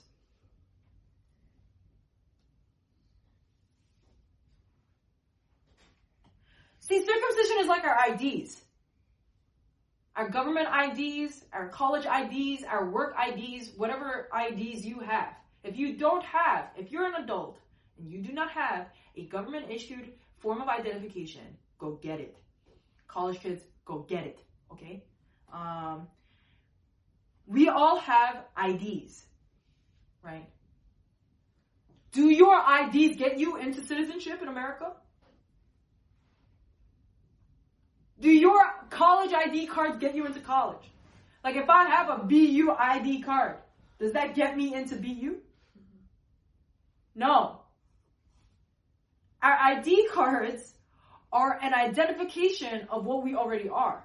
[6.80, 8.60] See, circumcision is like our IDs
[10.16, 15.34] our government IDs, our college IDs, our work IDs, whatever IDs you have.
[15.64, 17.58] If you don't have, if you're an adult
[17.98, 21.42] and you do not have a government issued form of identification,
[21.78, 22.36] go get it.
[23.08, 24.38] College kids, go get it.
[24.72, 25.04] Okay?
[25.52, 26.08] Um,
[27.46, 29.24] we all have IDs,
[30.22, 30.48] right?
[32.12, 34.92] Do your IDs get you into citizenship in America?
[38.20, 40.90] Do your college ID cards get you into college?
[41.42, 43.56] Like if I have a BU ID card,
[43.98, 45.36] does that get me into BU?
[47.14, 47.60] No.
[49.42, 50.74] Our ID cards
[51.32, 54.04] are an identification of what we already are.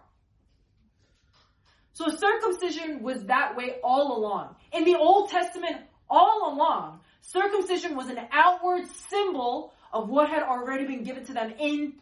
[1.94, 4.56] So circumcision was that way all along.
[4.72, 5.78] In the Old Testament,
[6.10, 11.54] all along, circumcision was an outward symbol of what had already been given to them
[11.60, 11.94] in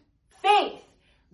[0.42, 0.85] faith.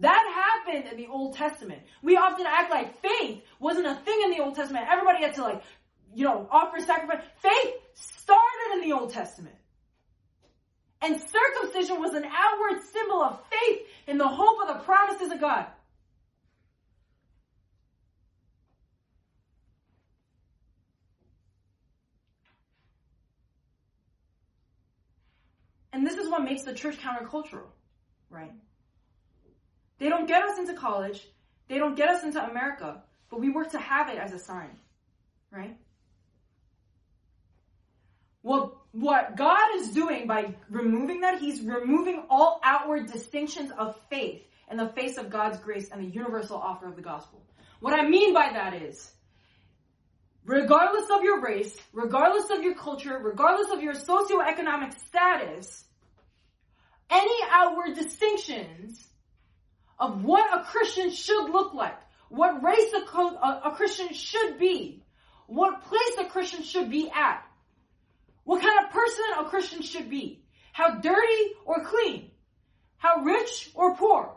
[0.02, 1.80] That happened in the Old Testament.
[2.02, 4.88] We often act like faith wasn't a thing in the Old Testament.
[4.90, 5.62] Everybody had to like,
[6.16, 7.24] you know, offer sacrifice.
[7.38, 9.56] Faith started in the Old Testament.
[11.04, 15.40] And circumcision was an outward symbol of faith in the hope of the promises of
[15.40, 15.68] God.
[25.94, 27.68] And this is what makes the church countercultural,
[28.32, 28.54] right?
[30.02, 31.28] They don't get us into college,
[31.68, 34.72] they don't get us into America, but we work to have it as a sign,
[35.52, 35.78] right?
[38.42, 44.42] Well, what God is doing by removing that, He's removing all outward distinctions of faith
[44.72, 47.44] in the face of God's grace and the universal offer of the gospel.
[47.80, 49.12] What I mean by that is,
[50.46, 55.84] regardless of your race, regardless of your culture, regardless of your socioeconomic status,
[57.12, 59.10] any outward distinctions
[60.02, 61.98] of what a Christian should look like,
[62.30, 65.04] what race a, a, Christian should be,
[65.46, 67.46] what place a Christian should be at,
[68.44, 70.44] what kind of person a Christian should be,
[70.74, 72.32] how dirty or clean,
[72.98, 74.36] how rich or poor.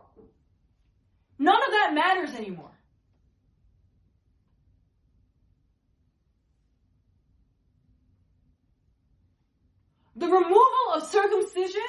[1.39, 2.71] None of that matters anymore.
[10.17, 11.83] The removal of circumcision,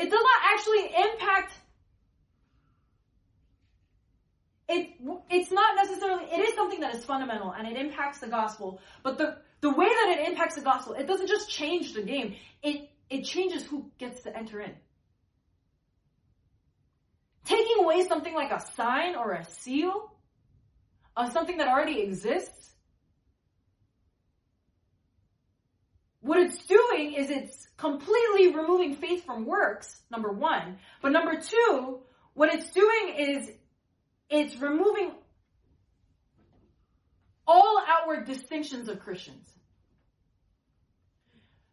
[0.00, 1.52] it does not actually impact
[4.68, 4.90] it
[5.30, 9.18] it's not necessarily it is something that is fundamental and it impacts the gospel but
[9.18, 12.36] the the way that it impacts the gospel it doesn't just change the game.
[12.62, 14.72] It it changes who gets to enter in.
[17.44, 20.12] Taking away something like a sign or a seal
[21.16, 22.69] of something that already exists
[26.30, 31.98] what it's doing is it's completely removing faith from works number 1 but number 2
[32.34, 33.50] what it's doing is
[34.30, 35.10] it's removing
[37.50, 39.48] all outward distinctions of Christians.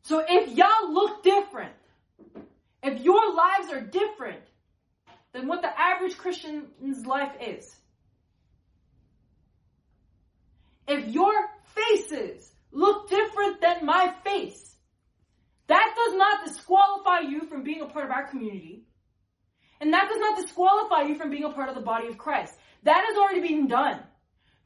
[0.02, 1.74] So if y'all look different,
[2.82, 4.42] if your lives are different
[5.34, 7.76] than what the average Christian's life is,
[10.88, 11.34] if your
[11.76, 14.76] faces look different than my face,
[15.68, 18.86] that does not disqualify you from being a part of our community.
[19.80, 22.56] And that does not disqualify you from being a part of the body of Christ.
[22.84, 24.00] That has already been done.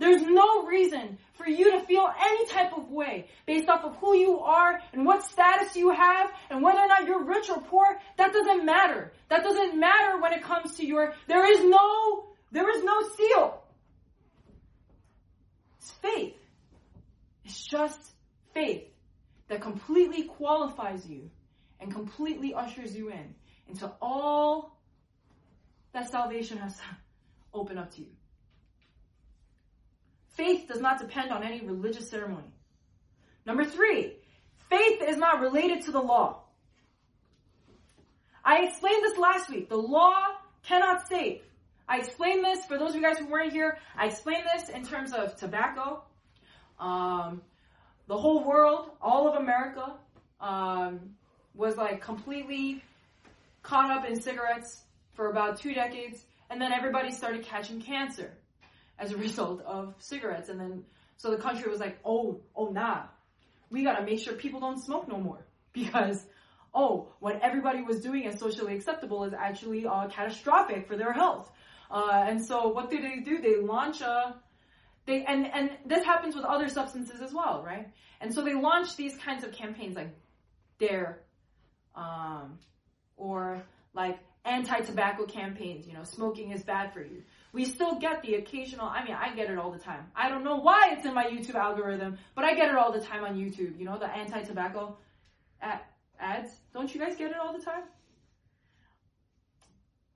[0.02, 4.16] There's no reason for you to feel any type of way based off of who
[4.16, 8.00] you are and what status you have and whether or not you're rich or poor.
[8.18, 9.12] That doesn't matter.
[9.30, 13.64] That doesn't matter when it comes to your, there is no, there is no seal.
[15.78, 16.41] It's faith.
[17.46, 18.00] It's just
[18.54, 18.84] faith
[19.48, 21.30] that completely qualifies you
[21.80, 23.36] and completely ushers you in
[23.68, 24.78] into all
[25.94, 26.84] that salvation has to
[27.54, 28.08] open up to you.
[30.36, 32.54] Faith does not depend on any religious ceremony.
[33.46, 34.14] Number three,
[34.70, 36.44] faith is not related to the law.
[38.44, 39.70] I explained this last week.
[39.70, 40.16] The law
[40.64, 41.42] cannot save.
[41.88, 43.78] I explained this for those of you guys who weren't here.
[43.98, 46.04] I explained this in terms of tobacco.
[46.82, 47.42] Um,
[48.08, 49.94] the whole world, all of America,
[50.42, 51.12] um,
[51.56, 52.84] was like completely
[53.62, 54.82] caught up in cigarettes
[55.14, 58.32] for about two decades, and then everybody started catching cancer
[58.98, 60.50] as a result of cigarettes.
[60.50, 60.84] And then,
[61.18, 63.04] so the country was like, oh, oh, nah,
[63.70, 66.26] we gotta make sure people don't smoke no more because,
[66.74, 71.52] oh, what everybody was doing as socially acceptable is actually uh, catastrophic for their health.
[71.92, 73.42] Uh, and so, what did they do?
[73.42, 74.36] They launch a
[75.06, 77.90] they and and this happens with other substances as well, right?
[78.20, 80.16] And so they launch these kinds of campaigns like
[80.80, 81.22] Dare,
[81.96, 82.60] um,
[83.18, 87.22] or like anti-tobacco campaigns, you know, smoking is bad for you.
[87.54, 90.10] We still get the occasional, I mean, I get it all the time.
[90.16, 93.02] I don't know why it's in my YouTube algorithm, but I get it all the
[93.02, 94.98] time on YouTube, you know, the anti-tobacco
[96.20, 96.52] ads.
[96.74, 97.84] Don't you guys get it all the time?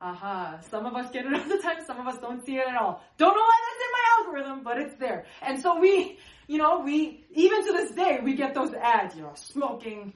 [0.06, 2.68] Aha, some of us get it all the time, some of us don't see it
[2.68, 3.02] at all.
[3.18, 5.26] Don't know why that's in my algorithm, but it's there.
[5.42, 9.24] And so we, you know, we, even to this day, we get those ads, you
[9.24, 10.14] know, smoking,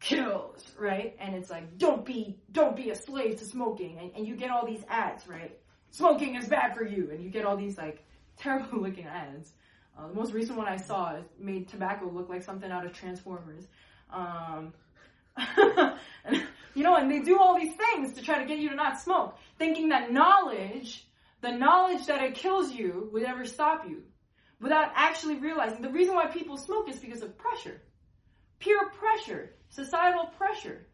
[0.00, 1.14] kills, right?
[1.20, 3.98] And it's like, don't be, don't be a slave to smoking.
[3.98, 5.54] And, and you get all these ads, right?
[5.90, 7.10] Smoking is bad for you.
[7.10, 8.02] And you get all these like
[8.38, 9.52] terrible looking ads.
[9.98, 13.66] Uh, the most recent one I saw made tobacco look like something out of Transformers.
[14.10, 14.72] Um,
[16.24, 18.74] and, you know, and they do all these things to try to get you to
[18.74, 21.06] not smoke, thinking that knowledge,
[21.40, 24.02] the knowledge that it kills you would ever stop you
[24.60, 25.82] without actually realizing.
[25.82, 27.80] The reason why people smoke is because of pressure.
[28.58, 30.86] Peer pressure, societal pressure.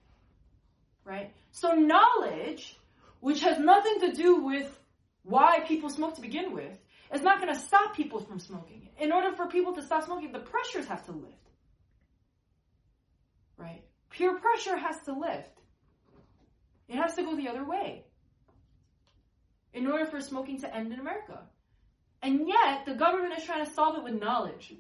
[1.05, 1.33] Right?
[1.53, 2.79] So knowledge,
[3.21, 4.79] which has nothing to do with
[5.25, 6.79] why people smoke to begin with,
[7.13, 8.89] is not going to stop people from smoking.
[8.99, 11.33] In order for people to stop smoking, the pressures have to lift.
[13.57, 13.83] Right?
[14.11, 15.51] Peer pressure has to lift.
[16.89, 18.05] It has to go the other way
[19.73, 21.41] in order for smoking to end in America.
[22.23, 24.75] And yet, the government is trying to solve it with knowledge.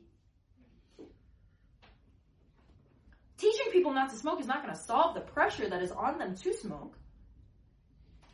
[3.39, 6.19] Teaching people not to smoke is not going to solve the pressure that is on
[6.19, 6.97] them to smoke.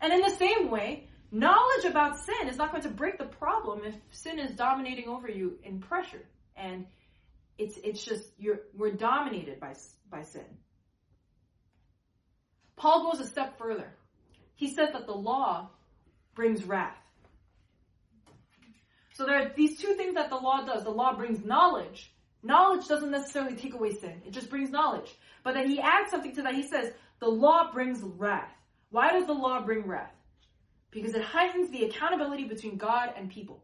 [0.01, 3.83] And in the same way, knowledge about sin is not going to break the problem
[3.85, 6.25] if sin is dominating over you in pressure.
[6.57, 6.87] And
[7.59, 9.75] it's it's just you're we're dominated by
[10.11, 10.45] by sin.
[12.83, 13.95] Paul goes a step further.
[14.57, 15.71] He says that the law
[16.35, 16.97] brings wrath.
[19.15, 20.83] So there are these two things that the law does.
[20.83, 22.13] The law brings knowledge.
[22.43, 24.21] Knowledge doesn't necessarily take away sin.
[24.27, 25.17] It just brings knowledge.
[25.45, 26.57] But then he adds something to that.
[26.57, 28.51] He says, the law brings wrath.
[28.91, 30.11] Why does the law bring wrath?
[30.91, 33.63] Because it heightens the accountability between God and people.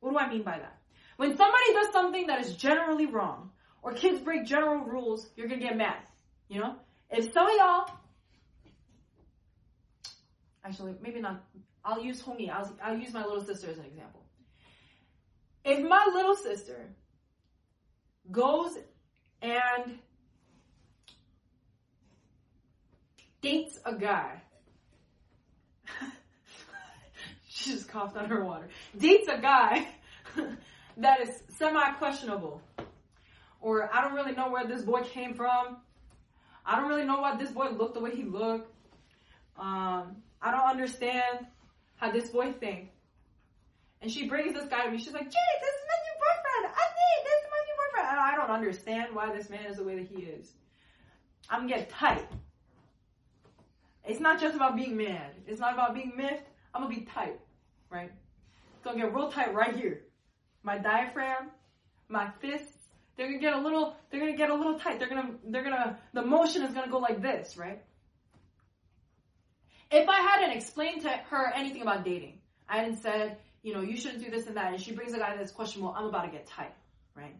[0.00, 0.78] What do I mean by that?
[1.18, 3.50] When somebody does something that is generally wrong,
[3.82, 5.98] or kids break general rules, you're gonna get mad.
[6.48, 6.76] You know?
[7.16, 7.90] If some of y'all.
[10.64, 11.42] Actually maybe not.
[11.84, 14.22] I'll use Hongi, I'll, I'll use my little sister as an example.
[15.64, 16.88] If my little sister
[18.30, 18.76] goes
[19.40, 19.98] and
[23.40, 24.42] dates a guy,
[27.48, 29.86] she just coughed on her water, dates a guy
[30.96, 32.60] that is semi questionable,
[33.60, 35.78] or I don't really know where this boy came from,
[36.66, 38.72] I don't really know why this boy looked the way he looked.
[39.58, 41.46] Um, I don't understand
[41.96, 42.92] how this boy thinks.
[44.02, 44.98] And she brings this guy to me.
[44.98, 46.74] She's like, Jay, this is my new boyfriend.
[46.74, 48.08] I think this is my new boyfriend.
[48.10, 50.52] And I don't understand why this man is the way that he is.
[51.48, 52.26] I'm gonna get tight.
[54.04, 55.32] It's not just about being mad.
[55.46, 56.48] It's not about being miffed.
[56.74, 57.40] I'm gonna be tight,
[57.90, 58.10] right?
[58.74, 60.02] It's gonna get real tight right here.
[60.62, 61.50] My diaphragm,
[62.08, 62.75] my fists,
[63.16, 64.98] they're gonna get a little, they're gonna get a little tight.
[64.98, 67.82] They're gonna, they're gonna, the motion is gonna go like this, right?
[69.90, 73.96] If I hadn't explained to her anything about dating, I hadn't said, you know, you
[73.96, 76.30] shouldn't do this and that, and she brings a guy that's questionable, I'm about to
[76.30, 76.74] get tight,
[77.14, 77.36] right?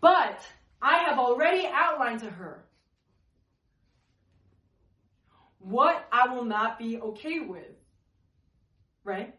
[0.00, 0.40] But
[0.80, 2.64] I have already outlined to her
[5.60, 7.70] what I will not be okay with,
[9.04, 9.34] right?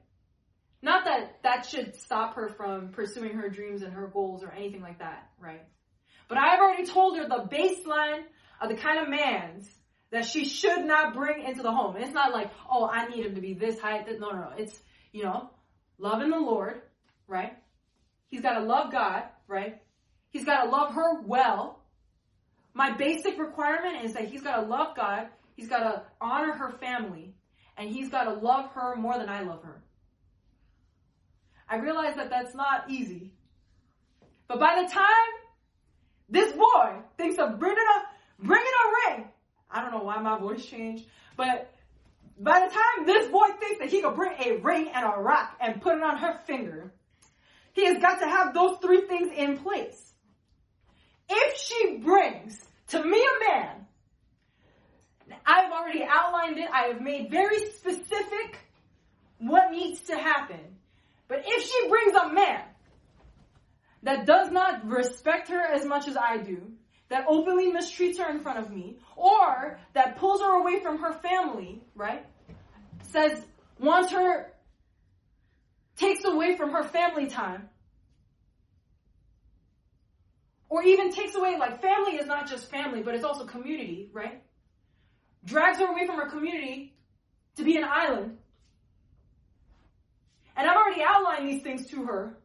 [0.83, 4.81] Not that that should stop her from pursuing her dreams and her goals or anything
[4.81, 5.65] like that, right?
[6.27, 8.23] But I've already told her the baseline
[8.61, 9.65] of the kind of mans
[10.11, 11.95] that she should not bring into the home.
[11.97, 14.07] it's not like, oh, I need him to be this height.
[14.19, 14.51] No, no, no.
[14.57, 14.77] It's,
[15.13, 15.51] you know,
[15.97, 16.81] loving the Lord,
[17.27, 17.53] right?
[18.27, 19.81] He's got to love God, right?
[20.31, 21.79] He's got to love her well.
[22.73, 25.29] My basic requirement is that he's got to love God.
[25.55, 27.35] He's got to honor her family.
[27.77, 29.81] And he's got to love her more than I love her.
[31.73, 33.31] I realize that that's not easy.
[34.47, 35.31] But by the time
[36.29, 39.27] this boy thinks of bringing a, bringing a ring,
[39.71, 41.73] I don't know why my voice changed, but
[42.39, 45.57] by the time this boy thinks that he could bring a ring and a rock
[45.59, 46.93] and put it on her finger,
[47.71, 50.13] he has got to have those three things in place.
[51.27, 53.87] If she brings to me a man,
[55.43, 58.59] I've already outlined it, I have made very specific
[59.39, 60.72] what needs to happen.
[61.33, 62.61] But if she brings a man
[64.03, 66.73] that does not respect her as much as I do,
[67.09, 71.11] that openly mistreats her in front of me, or that pulls her away from her
[71.11, 72.23] family, right?
[73.01, 73.43] Says,
[73.79, 74.53] wants her,
[75.97, 77.67] takes away from her family time,
[80.69, 84.43] or even takes away, like, family is not just family, but it's also community, right?
[85.45, 86.93] Drags her away from her community
[87.55, 88.37] to be an island.
[90.55, 92.37] And I've already outlined these things to her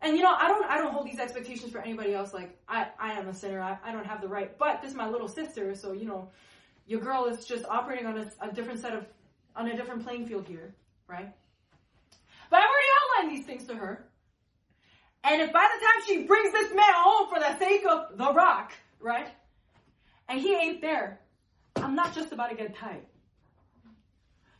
[0.00, 2.32] and you know, I don't I don't hold these expectations for anybody else.
[2.32, 3.60] Like I, I am a sinner.
[3.60, 4.56] I, I don't have the right.
[4.58, 6.30] But this is my little sister, so you know,
[6.86, 9.06] your girl is just operating on a, a different set of
[9.56, 10.74] on a different playing field here,
[11.08, 11.32] right?
[12.50, 14.04] But I've already outlined these things to her.
[15.24, 18.32] And if by the time she brings this man home for the sake of the
[18.32, 19.28] rock, right?
[20.28, 21.18] And he ain't there,
[21.76, 23.04] I'm not just about to get tight.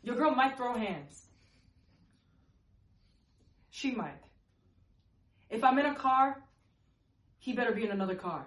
[0.02, 1.27] Your girl might throw hands.
[3.78, 4.20] She might.
[5.50, 6.42] If I'm in a car,
[7.38, 8.44] he better be in another car.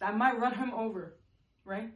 [0.00, 1.14] I might run him over,
[1.64, 1.92] right?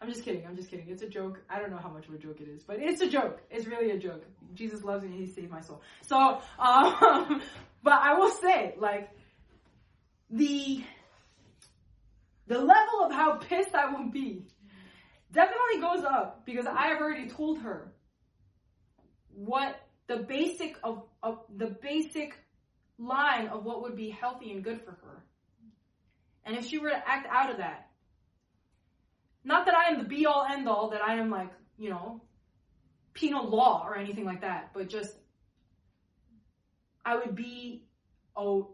[0.00, 0.44] I'm just kidding.
[0.44, 0.88] I'm just kidding.
[0.88, 1.40] It's a joke.
[1.48, 3.42] I don't know how much of a joke it is, but it's a joke.
[3.48, 4.24] It's really a joke.
[4.54, 5.82] Jesus loves me he saved my soul.
[6.02, 7.40] So, um,
[7.84, 9.10] but I will say, like,
[10.30, 10.82] the,
[12.48, 14.48] the level of how pissed I will be
[15.30, 17.92] definitely goes up because I have already told her
[19.32, 22.36] what the basic of, of the basic
[22.98, 25.24] line of what would be healthy and good for her.
[26.44, 27.88] And if she were to act out of that,
[29.44, 32.22] not that I am the be all end all, that I am like, you know,
[33.12, 35.14] penal law or anything like that, but just
[37.04, 37.84] I would be
[38.36, 38.70] oh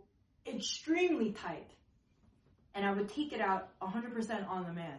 [0.46, 1.70] extremely tight.
[2.74, 4.98] And I would take it out 100% on the man.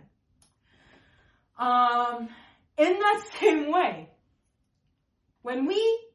[1.57, 2.29] Um,
[2.77, 4.09] in that same way,
[5.41, 6.11] when we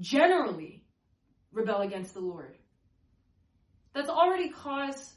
[0.00, 0.82] generally
[1.52, 2.56] rebel against the Lord,
[3.94, 5.14] that's already cause,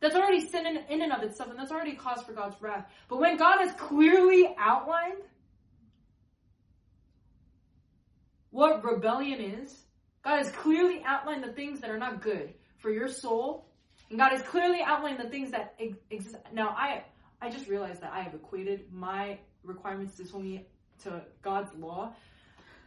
[0.00, 2.86] that's already sin in, in and of itself, and that's already cause for God's wrath.
[3.08, 5.22] But when God has clearly outlined
[8.50, 9.74] what rebellion is,
[10.22, 13.66] God has clearly outlined the things that are not good for your soul,
[14.10, 15.74] and God has clearly outlined the things that
[16.10, 16.36] exist.
[16.52, 17.04] Now, I
[17.40, 20.24] I just realized that I have equated my requirements to
[21.04, 22.14] to God's law.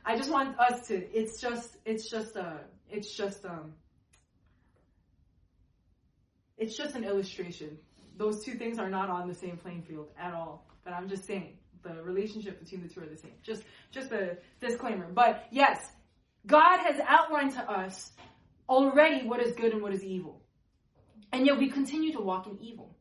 [0.06, 0.96] I just want us to.
[1.12, 1.78] It's just.
[1.86, 2.60] It's just a.
[2.90, 3.74] It's just um.
[6.58, 7.78] It's just an illustration.
[8.18, 10.68] Those two things are not on the same playing field at all.
[10.84, 13.34] But I'm just saying the relationship between the two are the same.
[13.44, 15.08] Just just a disclaimer.
[15.12, 15.90] But yes,
[16.46, 18.12] God has outlined to us
[18.70, 20.42] already what is good and what is evil.
[21.32, 22.95] And yet we continue to walk in evil.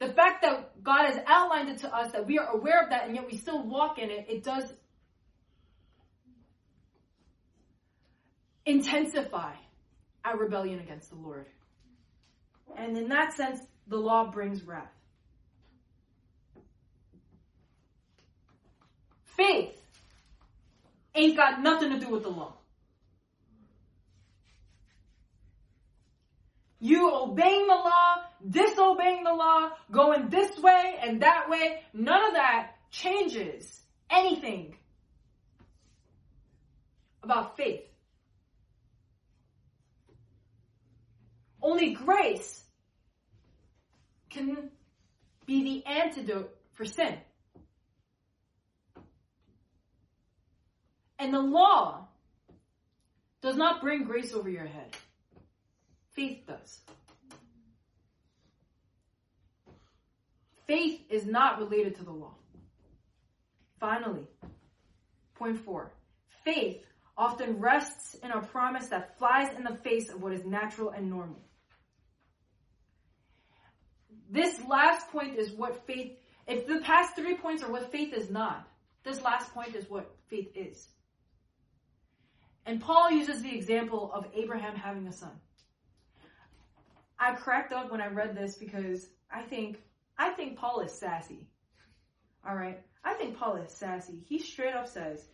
[0.00, 3.06] The fact that God has outlined it to us, that we are aware of that,
[3.06, 4.72] and yet we still walk in it, it does
[8.64, 9.54] intensify
[10.24, 11.46] our rebellion against the Lord.
[12.76, 14.92] And in that sense, the law brings wrath.
[19.24, 19.80] Faith
[21.14, 22.57] ain't got nothing to do with the law.
[26.80, 28.16] You obeying the law,
[28.48, 34.76] disobeying the law, going this way and that way, none of that changes anything
[37.22, 37.82] about faith.
[41.60, 42.64] Only grace
[44.30, 44.70] can
[45.46, 47.18] be the antidote for sin.
[51.18, 52.06] And the law
[53.42, 54.96] does not bring grace over your head.
[56.18, 56.80] Faith does.
[60.66, 62.34] Faith is not related to the law.
[63.78, 64.26] Finally,
[65.36, 65.92] point four.
[66.44, 66.82] Faith
[67.16, 71.08] often rests in a promise that flies in the face of what is natural and
[71.08, 71.40] normal.
[74.28, 78.28] This last point is what faith, if the past three points are what faith is
[78.28, 78.66] not,
[79.04, 80.88] this last point is what faith is.
[82.66, 85.30] And Paul uses the example of Abraham having a son.
[87.18, 89.82] I cracked up when I read this because I think
[90.18, 91.46] I think Paul is sassy.
[92.46, 92.80] All right?
[93.04, 94.22] I think Paul is sassy.
[94.26, 95.24] He straight up says,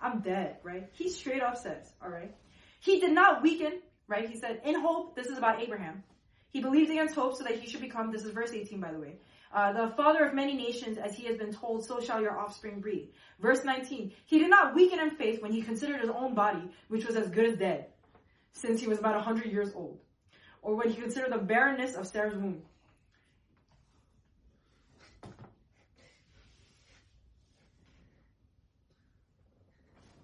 [0.00, 0.88] I'm dead, right?
[0.92, 2.34] He straight up says, all right?
[2.80, 4.28] He did not weaken, right?
[4.28, 6.02] He said, in hope, this is about Abraham.
[6.50, 8.98] He believed against hope so that he should become, this is verse 18 by the
[8.98, 9.14] way,
[9.54, 12.80] uh, the father of many nations, as he has been told, so shall your offspring
[12.80, 13.12] be.
[13.40, 17.06] Verse 19, he did not weaken in faith when he considered his own body, which
[17.06, 17.86] was as good as dead,
[18.52, 20.00] since he was about 100 years old
[20.62, 22.62] or when he considered the barrenness of Sarah's womb.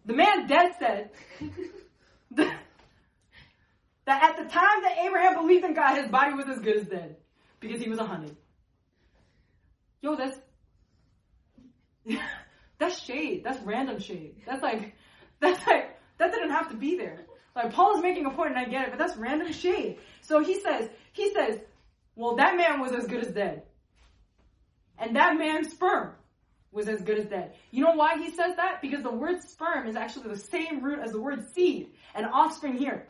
[0.07, 1.11] The man dead said
[2.31, 2.57] that
[4.07, 7.17] at the time that Abraham believed in God, his body was as good as dead
[7.61, 8.35] because he was a hundred.
[10.01, 10.39] Yo, that's
[12.79, 13.43] that's shade.
[13.45, 14.37] That's random shade.
[14.47, 14.95] That's like
[15.41, 17.27] that's like that didn't have to be there.
[17.55, 19.99] Like Paul is making a point and I get it, but that's random shade.
[20.21, 21.59] So he says, he says,
[22.15, 23.63] well, that man was as good as dead.
[24.99, 26.13] And that man's sperm
[26.73, 27.55] was as good as dead.
[27.71, 28.81] You know why he says that?
[28.83, 32.77] Because the word sperm is actually the same root as the word seed and offspring
[32.77, 33.07] here.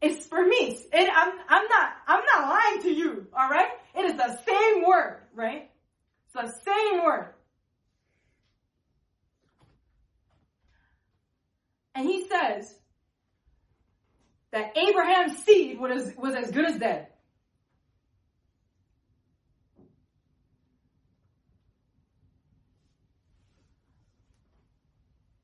[0.00, 0.80] It's spermis.
[0.92, 3.68] It, I'm, I'm not, I'm not lying to you, alright?
[3.94, 5.70] It is the same word, right?
[6.26, 7.34] It's the same word.
[11.94, 12.74] And he says
[14.52, 17.08] that Abraham's seed was, was as good as dead.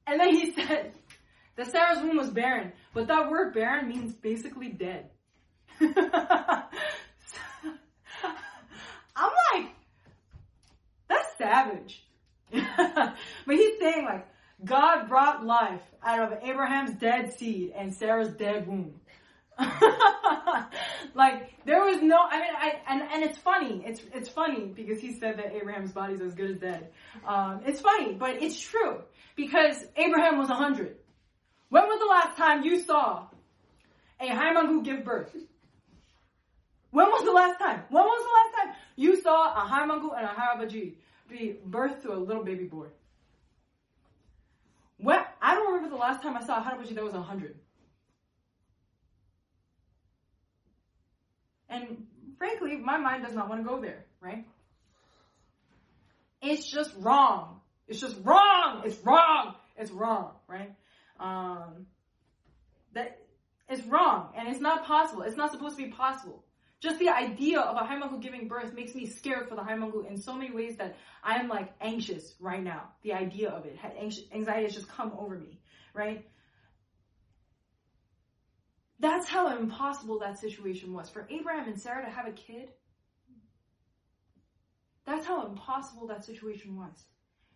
[0.06, 0.92] And then he said
[1.56, 5.10] that Sarah's womb was barren, but that word barren means basically dead.
[5.80, 5.92] I'm
[9.52, 9.68] like,
[11.08, 12.02] that's savage.
[12.52, 13.16] but
[13.46, 14.26] he's saying like,
[14.64, 19.00] God brought life out of Abraham's dead seed and Sarah's dead womb.
[21.14, 23.82] like there was no I mean I and, and it's funny.
[23.86, 26.90] It's it's funny because he said that Abraham's body is as good as dead.
[27.26, 29.02] Um, it's funny but it's true
[29.34, 30.96] because Abraham was a hundred.
[31.68, 33.26] When was the last time you saw
[34.20, 35.34] a Haimangu give birth?
[36.90, 37.82] When was the last time?
[37.90, 40.94] When was the last time you saw a Haimangu and a Harabaji
[41.28, 42.86] be birth to a little baby boy
[44.98, 47.56] when I don't remember the last time I saw a Harabaji that was a hundred
[51.68, 52.06] And
[52.38, 54.46] frankly, my mind does not want to go there, right?
[56.40, 57.60] It's just wrong.
[57.88, 58.82] It's just wrong.
[58.84, 59.54] It's wrong.
[59.76, 60.74] It's wrong, right?
[61.18, 61.86] Um,
[62.94, 63.20] that
[63.68, 65.22] it's wrong and it's not possible.
[65.22, 66.44] It's not supposed to be possible.
[66.86, 70.16] Just the idea of a Haimangu giving birth makes me scared for the Haimangu in
[70.16, 72.90] so many ways that I am like anxious right now.
[73.02, 73.76] The idea of it,
[74.32, 75.58] anxiety has just come over me,
[75.94, 76.24] right?
[79.00, 81.10] That's how impossible that situation was.
[81.10, 82.68] For Abraham and Sarah to have a kid,
[85.04, 87.04] that's how impossible that situation was.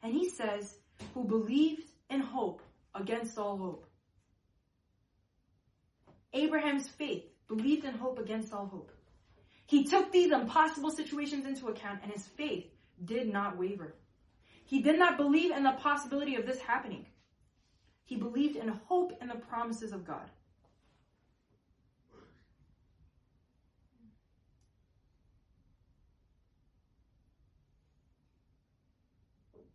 [0.03, 0.75] And he says,
[1.15, 2.63] who believed in hope
[2.97, 3.87] against all hope.
[6.33, 8.91] Abraham's faith believed in hope against all hope.
[9.71, 12.67] He took these impossible situations into account and his faith
[13.05, 13.95] did not waver.
[14.65, 17.07] He did not believe in the possibility of this happening.
[18.05, 20.29] He believed in hope and the promises of God.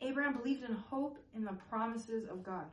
[0.02, 2.66] Abraham believed in hope in the promises of God.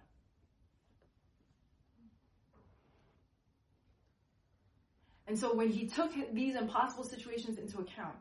[5.27, 8.16] And so when he took these impossible situations into account,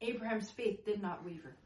[0.00, 1.56] Abraham's faith did not waver.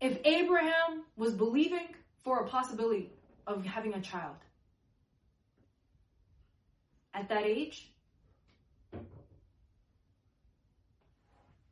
[0.00, 1.88] If Abraham was believing
[2.22, 3.12] for a possibility
[3.46, 4.36] of having a child
[7.12, 7.90] at that age,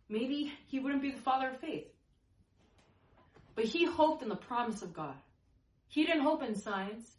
[0.08, 1.86] maybe he wouldn't be the father of faith.
[3.54, 5.14] But he hoped in the promise of God.
[5.88, 7.16] He didn't hope in science.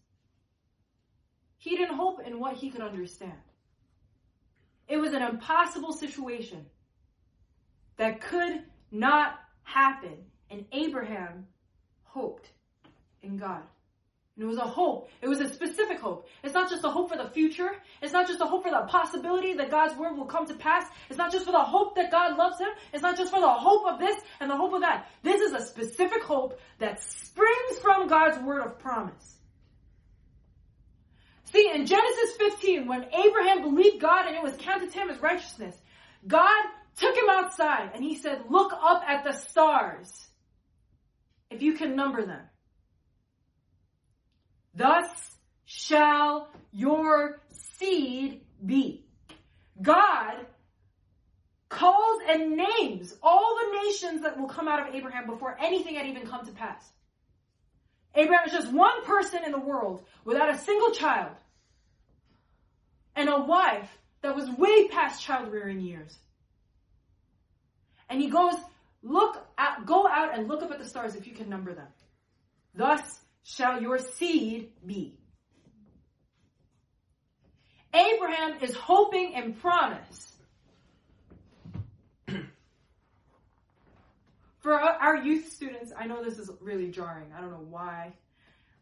[1.67, 3.33] He didn't hope in what he could understand.
[4.87, 6.65] It was an impossible situation
[7.97, 10.15] that could not happen.
[10.49, 11.45] And Abraham
[12.03, 12.47] hoped
[13.21, 13.63] in God.
[14.37, 15.09] And it was a hope.
[15.21, 16.29] It was a specific hope.
[16.41, 17.71] It's not just a hope for the future.
[18.01, 20.85] It's not just a hope for the possibility that God's word will come to pass.
[21.09, 22.69] It's not just for the hope that God loves him.
[22.93, 25.09] It's not just for the hope of this and the hope of that.
[25.21, 29.36] This is a specific hope that springs from God's word of promise.
[31.51, 35.21] See, in Genesis 15, when Abraham believed God and it was counted to him as
[35.21, 35.75] righteousness,
[36.27, 36.65] God
[36.97, 40.27] took him outside and he said, look up at the stars.
[41.49, 42.41] If you can number them.
[44.75, 45.07] Thus
[45.65, 47.41] shall your
[47.77, 49.05] seed be.
[49.81, 50.45] God
[51.69, 56.07] calls and names all the nations that will come out of Abraham before anything had
[56.07, 56.91] even come to pass.
[58.15, 61.35] Abraham is just one person in the world without a single child
[63.15, 63.89] and a wife
[64.21, 66.17] that was way past child rearing years.
[68.09, 68.55] And he goes,
[69.03, 71.87] look at, go out and look up at the stars if you can number them.
[72.73, 73.01] Thus
[73.43, 75.17] shall your seed be.
[77.93, 80.36] Abraham is hoping and promise.
[84.67, 87.31] For our youth students, I know this is really jarring.
[87.33, 88.11] I don't know why.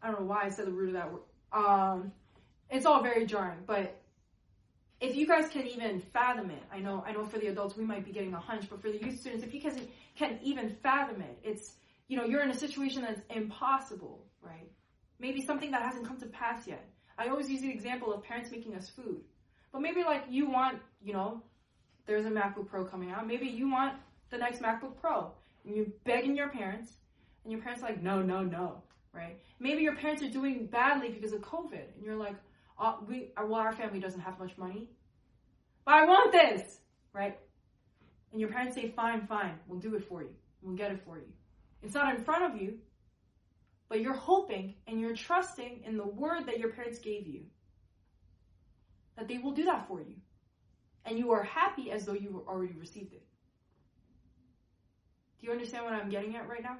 [0.02, 1.22] I don't know why I said the root of that word.
[1.52, 2.10] Um,
[2.68, 3.96] it's all very jarring, but
[5.00, 7.84] if you guys can even fathom it, I know, I know for the adults we
[7.84, 9.78] might be getting a hunch, but for the youth students, if you guys
[10.18, 11.74] can even fathom it, it's
[12.08, 14.68] you know, you're in a situation that's impossible, right?
[15.20, 16.84] Maybe something that hasn't come to pass yet.
[17.16, 19.20] I always use the example of parents making us food.
[19.70, 21.44] But maybe like you want, you know,
[22.06, 23.24] there's a MacBook Pro coming out.
[23.24, 23.94] Maybe you want
[24.30, 25.30] the next MacBook Pro.
[25.74, 26.92] You're begging your parents,
[27.44, 29.40] and your parents are like, no, no, no, right?
[29.58, 32.36] Maybe your parents are doing badly because of COVID, and you're like,
[32.78, 34.88] oh, we, well, our family doesn't have much money,
[35.84, 36.78] but I want this,
[37.12, 37.38] right?
[38.32, 40.30] And your parents say, fine, fine, we'll do it for you.
[40.62, 41.26] We'll get it for you.
[41.82, 42.78] It's not in front of you,
[43.88, 47.42] but you're hoping and you're trusting in the word that your parents gave you
[49.16, 50.14] that they will do that for you.
[51.04, 53.25] And you are happy as though you already received it.
[55.46, 56.76] You understand what I'm getting at right now?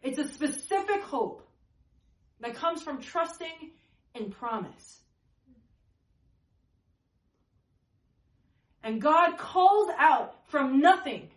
[0.00, 1.42] It's a specific hope
[2.38, 3.72] that comes from trusting
[4.14, 5.00] in promise.
[8.84, 11.30] And God called out from nothing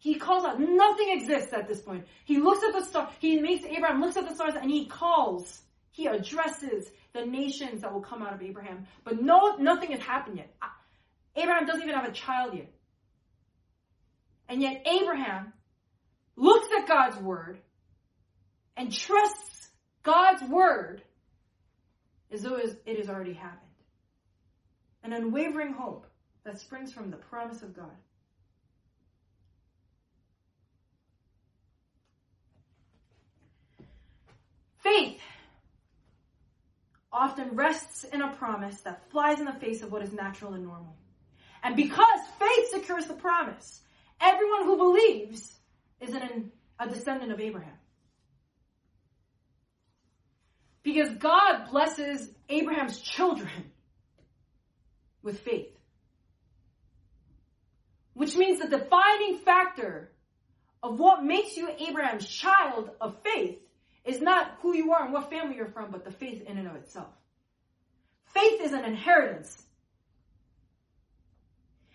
[0.00, 0.60] He calls out.
[0.60, 2.04] Nothing exists at this point.
[2.24, 3.08] He looks at the star.
[3.18, 5.62] He makes Abraham looks at the stars and he calls.
[5.92, 8.86] He addresses the nations that will come out of Abraham.
[9.04, 10.52] But no, nothing has happened yet.
[11.36, 12.70] Abraham doesn't even have a child yet.
[14.48, 15.52] And yet Abraham
[16.36, 17.58] looks at God's word
[18.76, 19.68] and trusts
[20.02, 21.02] God's word
[22.30, 23.60] as though it has already happened.
[25.04, 26.06] An unwavering hope
[26.44, 27.90] that springs from the promise of God.
[34.78, 35.20] Faith
[37.12, 40.64] often rests in a promise that flies in the face of what is natural and
[40.64, 40.96] normal.
[41.62, 43.82] And because faith secures the promise,
[44.20, 45.52] everyone who believes
[46.02, 47.78] is an, a descendant of Abraham.
[50.82, 53.70] Because God blesses Abraham's children
[55.22, 55.68] with faith.
[58.14, 60.10] Which means the defining factor
[60.82, 63.58] of what makes you Abraham's child of faith
[64.04, 66.66] is not who you are and what family you're from, but the faith in and
[66.66, 67.14] of itself.
[68.34, 69.62] Faith is an inheritance.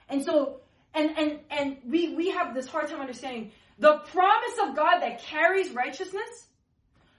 [0.07, 0.61] And so,
[0.93, 5.21] and, and, and we, we have this hard time understanding the promise of God that
[5.21, 6.47] carries righteousness,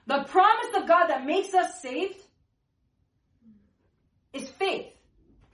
[0.05, 2.19] the promise of God that makes us saved
[4.33, 4.87] is faith.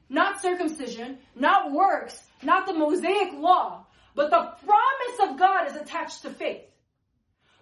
[0.09, 6.21] Not circumcision, not works, not the Mosaic law, but the promise of God is attached
[6.21, 6.61] to faith.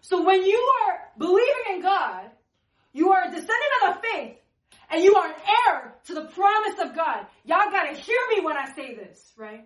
[0.01, 2.29] So when you are believing in God,
[2.91, 4.37] you are a descendant of the faith,
[4.91, 7.25] and you are an heir to the promise of God.
[7.45, 9.65] Y'all gotta hear me when I say this, right?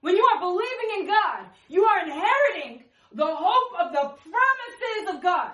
[0.00, 5.22] When you are believing in God, you are inheriting the hope of the promises of
[5.22, 5.50] God.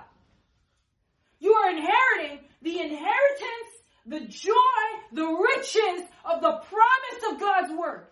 [1.39, 3.71] You are inheriting the inheritance,
[4.05, 4.53] the joy,
[5.11, 8.07] the riches of the promise of God's word.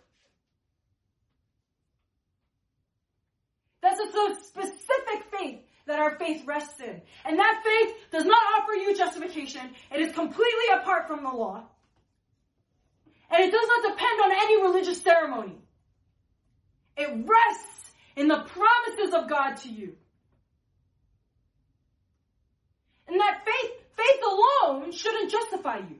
[3.81, 7.01] That's a specific faith that our faith rests in.
[7.25, 9.61] And that faith does not offer you justification.
[9.93, 11.63] It is completely apart from the law.
[13.29, 15.57] And it does not depend on any religious ceremony.
[16.95, 19.95] It rests in the promises of God to you.
[23.07, 25.99] And that faith, faith alone shouldn't justify you.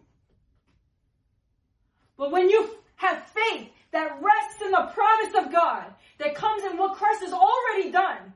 [2.18, 5.86] But when you have faith that rests in the promise of God,
[6.20, 8.34] that comes in what Christ has already done,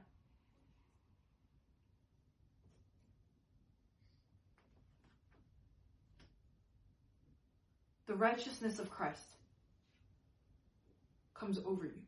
[8.08, 9.28] the righteousness of Christ
[11.34, 12.07] comes over you.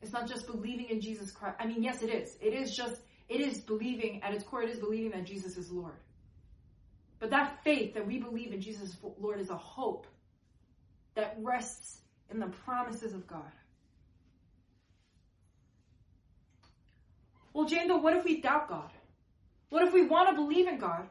[0.00, 1.56] It's not just believing in Jesus Christ.
[1.58, 2.36] I mean, yes, it is.
[2.40, 5.70] It is just, it is believing, at its core, it is believing that Jesus is
[5.70, 5.96] Lord.
[7.18, 10.06] But that faith that we believe in Jesus Lord is a hope
[11.14, 11.98] that rests
[12.30, 13.50] in the promises of God.
[17.52, 18.90] Well, Jane, though, what if we doubt God?
[19.70, 21.08] What if we want to believe in God,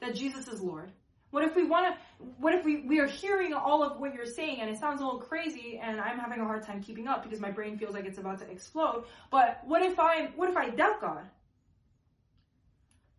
[0.00, 0.90] that Jesus is Lord?
[1.30, 4.26] What if we want to, what if we, we are hearing all of what you're
[4.26, 7.22] saying and it sounds a little crazy and I'm having a hard time keeping up
[7.22, 9.04] because my brain feels like it's about to explode.
[9.30, 11.28] But what if I, what if I doubt God?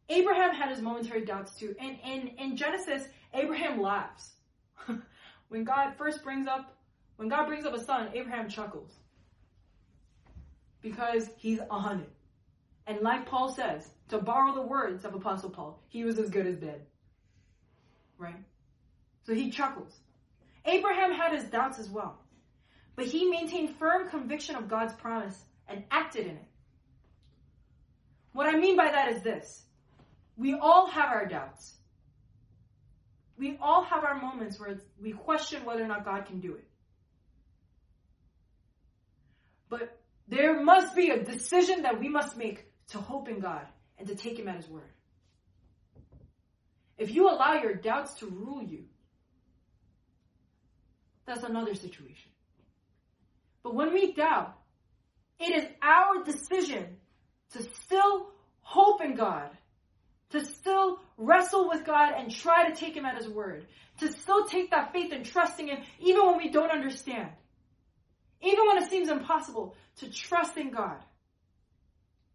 [0.10, 1.76] Abraham had his momentary doubts too.
[1.80, 4.32] And in, in Genesis, Abraham laughs.
[5.50, 6.78] when God first brings up,
[7.18, 8.94] when God brings up a son, Abraham chuckles.
[10.82, 12.12] Because he's on it.
[12.86, 16.48] And like Paul says, to borrow the words of Apostle Paul, he was as good
[16.48, 16.86] as dead.
[18.18, 18.44] Right?
[19.26, 19.94] So he chuckles.
[20.66, 22.18] Abraham had his doubts as well.
[22.96, 25.38] But he maintained firm conviction of God's promise
[25.68, 26.48] and acted in it.
[28.34, 29.64] What I mean by that is this.
[30.36, 31.74] We all have our doubts.
[33.38, 36.68] We all have our moments where we question whether or not God can do it.
[39.70, 43.66] But there must be a decision that we must make to hope in God
[43.98, 44.90] and to take Him at His word.
[46.98, 48.86] If you allow your doubts to rule you,
[51.26, 52.32] that's another situation.
[53.64, 54.58] But when we doubt,
[55.40, 56.98] it is our decision
[57.52, 58.28] to still
[58.62, 59.50] hope in God,
[60.32, 63.68] to still wrestle with God and try to take Him at His word,
[64.00, 67.30] to still take that faith and trusting Him even when we don't understand,
[68.42, 70.98] even when it seems impossible, to trust in God.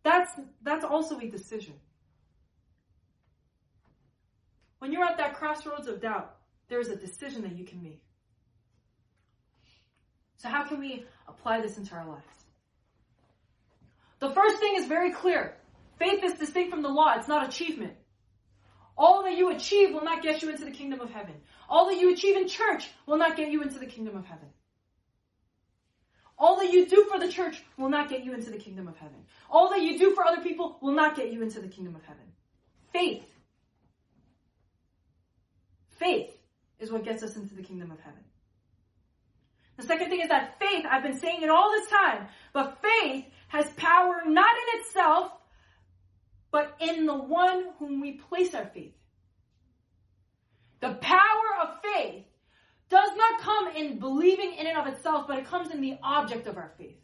[0.04, 0.30] That's,
[0.62, 1.74] that's also a decision.
[4.82, 6.34] When you're at that crossroads of doubt,
[6.68, 8.02] there's a decision that you can make.
[10.38, 12.26] So, how can we apply this into our lives?
[14.18, 15.54] The first thing is very clear
[16.00, 17.92] faith is distinct from the law, it's not achievement.
[18.98, 21.36] All that you achieve will not get you into the kingdom of heaven.
[21.68, 24.48] All that you achieve in church will not get you into the kingdom of heaven.
[26.36, 28.96] All that you do for the church will not get you into the kingdom of
[28.96, 29.26] heaven.
[29.48, 32.02] All that you do for other people will not get you into the kingdom of
[32.02, 32.24] heaven.
[32.92, 33.22] Faith.
[36.02, 36.36] Faith
[36.80, 38.24] is what gets us into the kingdom of heaven.
[39.76, 43.24] The second thing is that faith, I've been saying it all this time, but faith
[43.48, 45.30] has power not in itself,
[46.50, 48.94] but in the one whom we place our faith.
[50.80, 52.24] The power of faith
[52.90, 56.48] does not come in believing in and of itself, but it comes in the object
[56.48, 56.98] of our faith.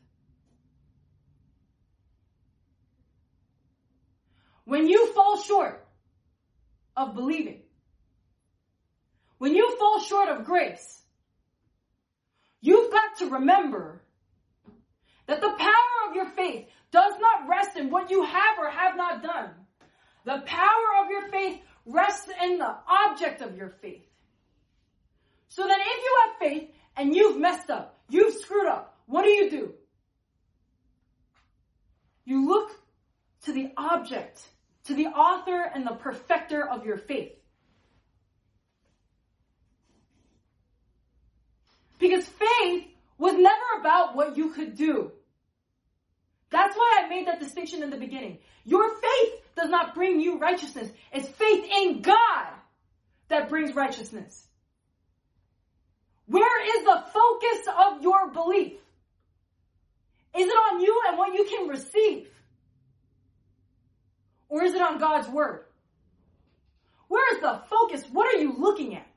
[4.64, 5.86] When you fall short
[6.96, 7.62] of believing,
[9.38, 11.02] when you fall short of grace,
[12.60, 14.02] you've got to remember
[15.26, 18.96] that the power of your faith does not rest in what you have or have
[18.96, 19.50] not done.
[20.24, 24.04] The power of your faith rests in the object of your faith.
[25.48, 29.30] So that if you have faith and you've messed up, you've screwed up, what do
[29.30, 29.74] you do?
[32.24, 32.70] You look
[33.44, 34.40] to the object,
[34.84, 37.37] to the author and the perfecter of your faith.
[41.98, 42.86] Because faith
[43.18, 45.12] was never about what you could do.
[46.50, 48.38] That's why I made that distinction in the beginning.
[48.64, 50.88] Your faith does not bring you righteousness.
[51.12, 52.46] It's faith in God
[53.28, 54.46] that brings righteousness.
[56.26, 58.74] Where is the focus of your belief?
[60.36, 62.28] Is it on you and what you can receive?
[64.48, 65.64] Or is it on God's word?
[67.08, 68.04] Where is the focus?
[68.12, 69.07] What are you looking at?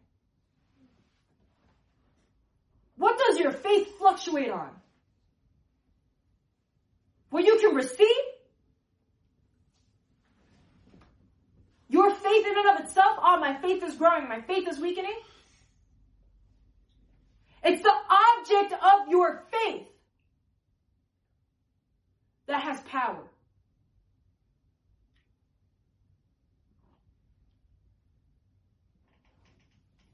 [3.01, 4.69] What does your faith fluctuate on?
[7.31, 8.07] What you can receive?
[11.89, 15.19] Your faith in and of itself, oh, my faith is growing, my faith is weakening.
[17.63, 19.87] It's the object of your faith
[22.45, 23.30] that has power.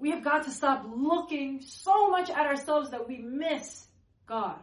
[0.07, 3.87] We have got to stop looking so much at ourselves that we miss
[4.25, 4.55] God.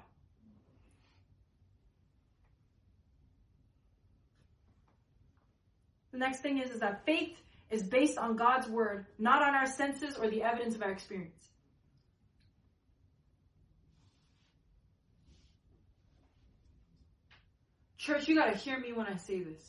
[6.12, 7.36] The next thing is, is that faith
[7.70, 11.46] is based on God's word, not on our senses or the evidence of our experience.
[17.98, 19.62] Church, you got to hear me when I say this.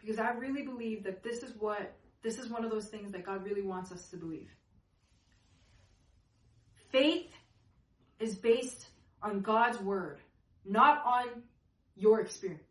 [0.00, 3.26] Because I really believe that this is what, this is one of those things that
[3.26, 4.50] God really wants us to believe.
[6.90, 7.30] Faith
[8.20, 8.86] is based
[9.22, 10.20] on God's word,
[10.64, 11.42] not on
[11.96, 12.62] your experience.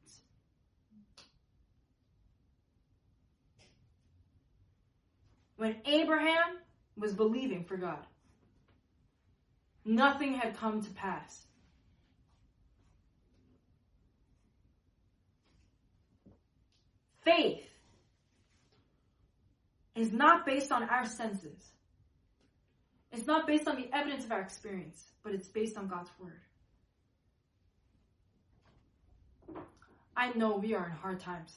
[5.58, 6.58] When Abraham
[6.98, 8.06] was believing for God,
[9.86, 11.46] nothing had come to pass.
[17.24, 17.71] Faith
[20.02, 21.62] is not based on our senses.
[23.12, 26.42] It's not based on the evidence of our experience, but it's based on God's word.
[30.18, 31.54] I know we are in hard times.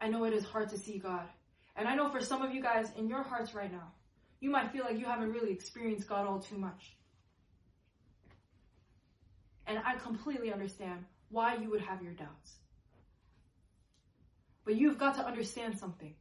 [0.00, 1.26] I know it is hard to see God.
[1.74, 3.92] And I know for some of you guys in your hearts right now,
[4.40, 6.96] you might feel like you haven't really experienced God all too much.
[9.66, 12.52] And I completely understand why you would have your doubts.
[14.64, 16.14] But you've got to understand something.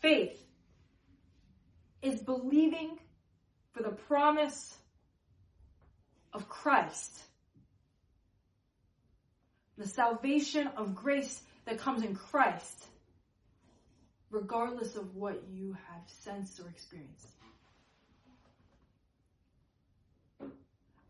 [0.00, 0.42] Faith
[2.02, 2.98] is believing
[3.72, 4.74] for the promise
[6.32, 7.20] of Christ,
[9.76, 12.86] the salvation of grace that comes in Christ,
[14.30, 17.26] regardless of what you have sensed or experienced.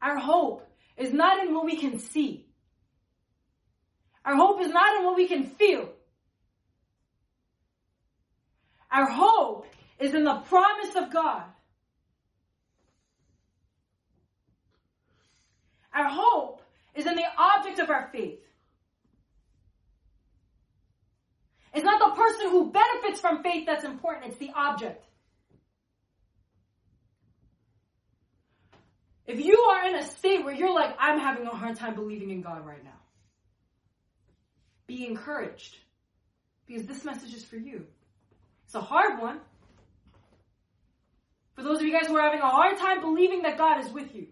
[0.02, 0.66] Our hope
[0.96, 2.46] is not in what we can see.
[4.24, 5.90] Our hope is not in what we can feel.
[8.90, 9.66] Our hope
[9.98, 11.44] is in the promise of God.
[15.92, 16.62] Our hope
[16.94, 18.40] is in the object of our faith.
[21.72, 25.04] It's not the person who benefits from faith that's important, it's the object.
[29.26, 32.30] If you are in a state where you're like, I'm having a hard time believing
[32.30, 32.90] in God right now,
[34.88, 35.76] be encouraged
[36.66, 37.86] because this message is for you.
[38.70, 39.40] It's a hard one.
[41.56, 43.90] For those of you guys who are having a hard time believing that God is
[43.90, 44.28] with you.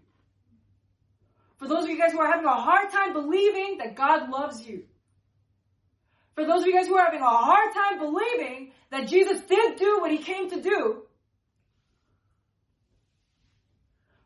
[1.57, 4.65] For those of you guys who are having a hard time believing that God loves
[4.65, 4.83] you.
[6.35, 9.75] For those of you guys who are having a hard time believing that Jesus did
[9.75, 11.03] do what he came to do.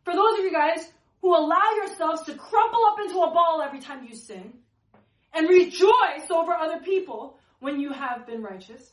[0.06, 0.92] For those of you guys
[1.24, 4.54] who allow yourselves to crumple up into a ball every time you sin
[5.34, 8.92] and rejoice over other people when you have been righteous.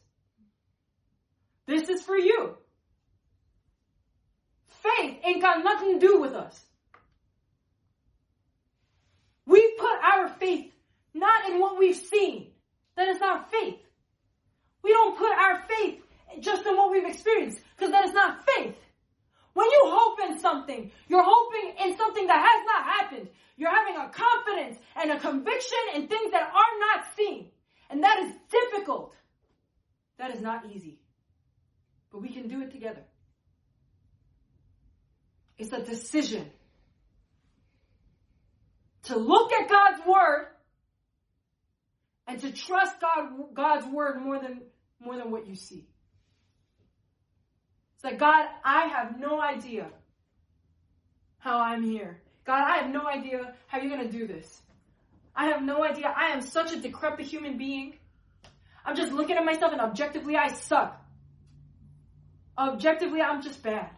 [1.70, 2.56] This is for you.
[4.66, 6.60] Faith ain't got nothing to do with us.
[9.46, 10.72] We put our faith
[11.14, 12.50] not in what we've seen.
[12.96, 13.78] That is not faith.
[14.82, 16.02] We don't put our faith
[16.40, 18.74] just in what we've experienced because that is not faith.
[19.52, 23.28] When you hope in something, you're hoping in something that has not happened.
[23.56, 27.50] You're having a confidence and a conviction in things that are not seen.
[27.90, 29.14] And that is difficult.
[30.18, 30.99] That is not easy.
[32.10, 33.02] But we can do it together.
[35.58, 36.50] It's a decision
[39.04, 40.46] to look at God's word
[42.26, 44.62] and to trust God, God's word more than,
[45.00, 45.86] more than what you see.
[47.96, 49.88] It's like, God, I have no idea
[51.38, 52.22] how I'm here.
[52.44, 54.62] God, I have no idea how you're going to do this.
[55.34, 56.12] I have no idea.
[56.16, 57.94] I am such a decrepit human being.
[58.84, 60.99] I'm just looking at myself and objectively I suck.
[62.60, 63.88] Objectively, I'm just bad.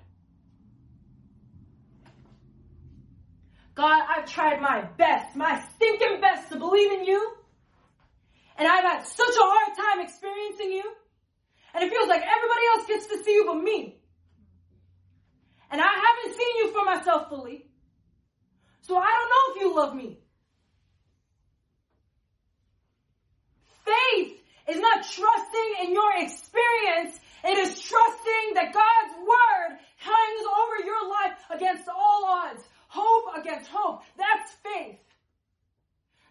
[3.75, 7.33] God, I've tried my best, my stinking best to believe in you.
[8.57, 10.85] And I've had such a hard time experiencing you.
[11.75, 13.99] And it feels like everybody else gets to see you but me.
[15.73, 17.67] And I haven't seen you for myself fully.
[18.83, 20.19] So I don't know if you love me.
[23.85, 24.39] Faith
[24.69, 27.19] is not trusting in your experience.
[27.45, 32.63] It is trusting that God's word hangs over your life against all odds.
[32.89, 34.03] Hope against hope.
[34.17, 34.99] That's faith.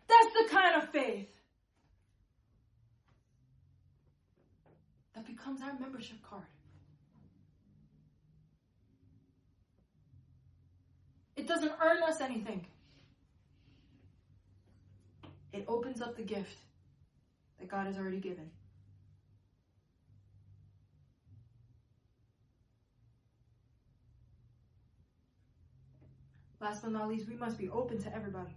[0.08, 1.28] That's the kind of faith
[5.16, 6.44] that becomes our membership card.
[11.36, 12.66] It doesn't earn us anything.
[15.54, 16.58] It opens up the gift
[17.60, 18.50] that God has already given.
[26.62, 28.56] Last but not least, we must be open to everybody.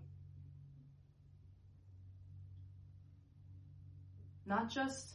[4.44, 5.14] Not just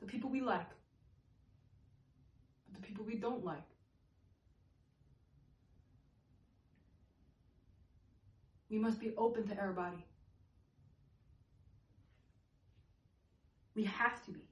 [0.00, 0.70] the people we like,
[2.72, 3.58] but the people we don't like.
[8.70, 10.02] We must be open to everybody.
[13.74, 14.49] We have to be.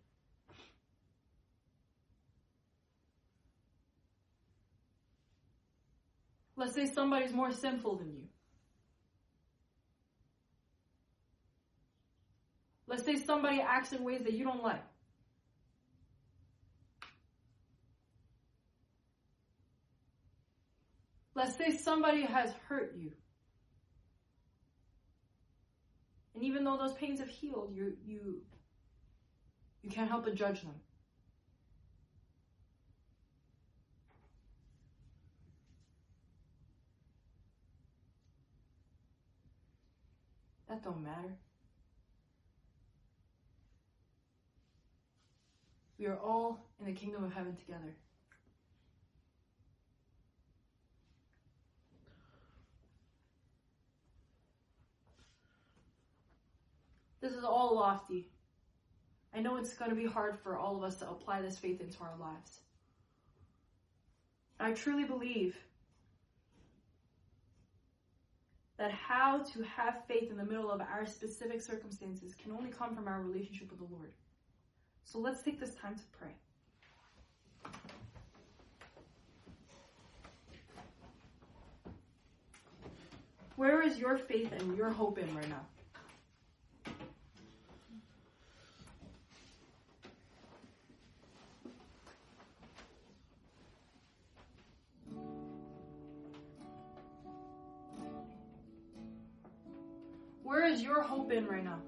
[6.58, 8.24] Let's say somebody's more sinful than you.
[12.88, 14.82] Let's say somebody acts in ways that you don't like.
[21.36, 23.12] Let's say somebody has hurt you.
[26.34, 28.42] And even though those pains have healed, you you
[29.82, 30.74] you can't help but judge them.
[40.68, 41.36] That don't matter.
[45.98, 47.96] We are all in the kingdom of heaven together.
[57.20, 58.30] This is all lofty.
[59.34, 61.80] I know it's going to be hard for all of us to apply this faith
[61.80, 62.60] into our lives.
[64.60, 65.56] I truly believe
[68.78, 72.94] that how to have faith in the middle of our specific circumstances can only come
[72.94, 74.12] from our relationship with the Lord.
[75.04, 76.30] So let's take this time to pray.
[83.56, 85.66] Where is your faith and your hope in right now?
[100.48, 101.82] Where is your hope in right now?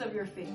[0.00, 0.48] of your faith.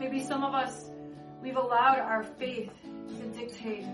[0.00, 0.90] Maybe some of us,
[1.40, 3.86] we've allowed our faith to dictate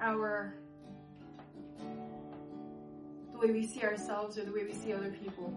[0.00, 0.54] our
[3.32, 5.52] the way we see ourselves or the way we see other people.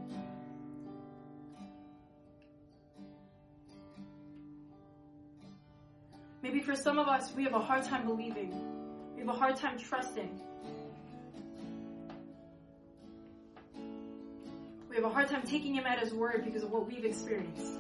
[6.72, 8.50] For some of us, we have a hard time believing.
[9.14, 10.40] We have a hard time trusting.
[14.90, 17.74] We have a hard time taking him at his word because of what we've experienced.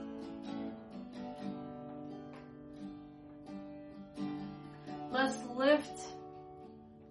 [5.09, 6.01] Let's lift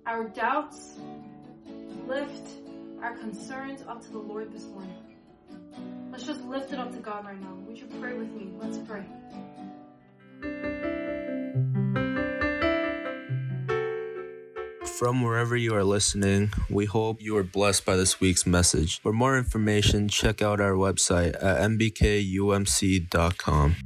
[0.07, 0.99] our doubts,
[2.07, 2.47] lift
[3.01, 4.99] our concerns up to the Lord this morning.
[6.13, 7.55] Let's just lift it up to God right now.
[7.67, 8.51] Would you pray with me?
[8.59, 9.07] Let's pray.
[15.01, 19.01] From wherever you are listening, we hope you are blessed by this week's message.
[19.01, 23.77] For more information, check out our website at nbkumc.com.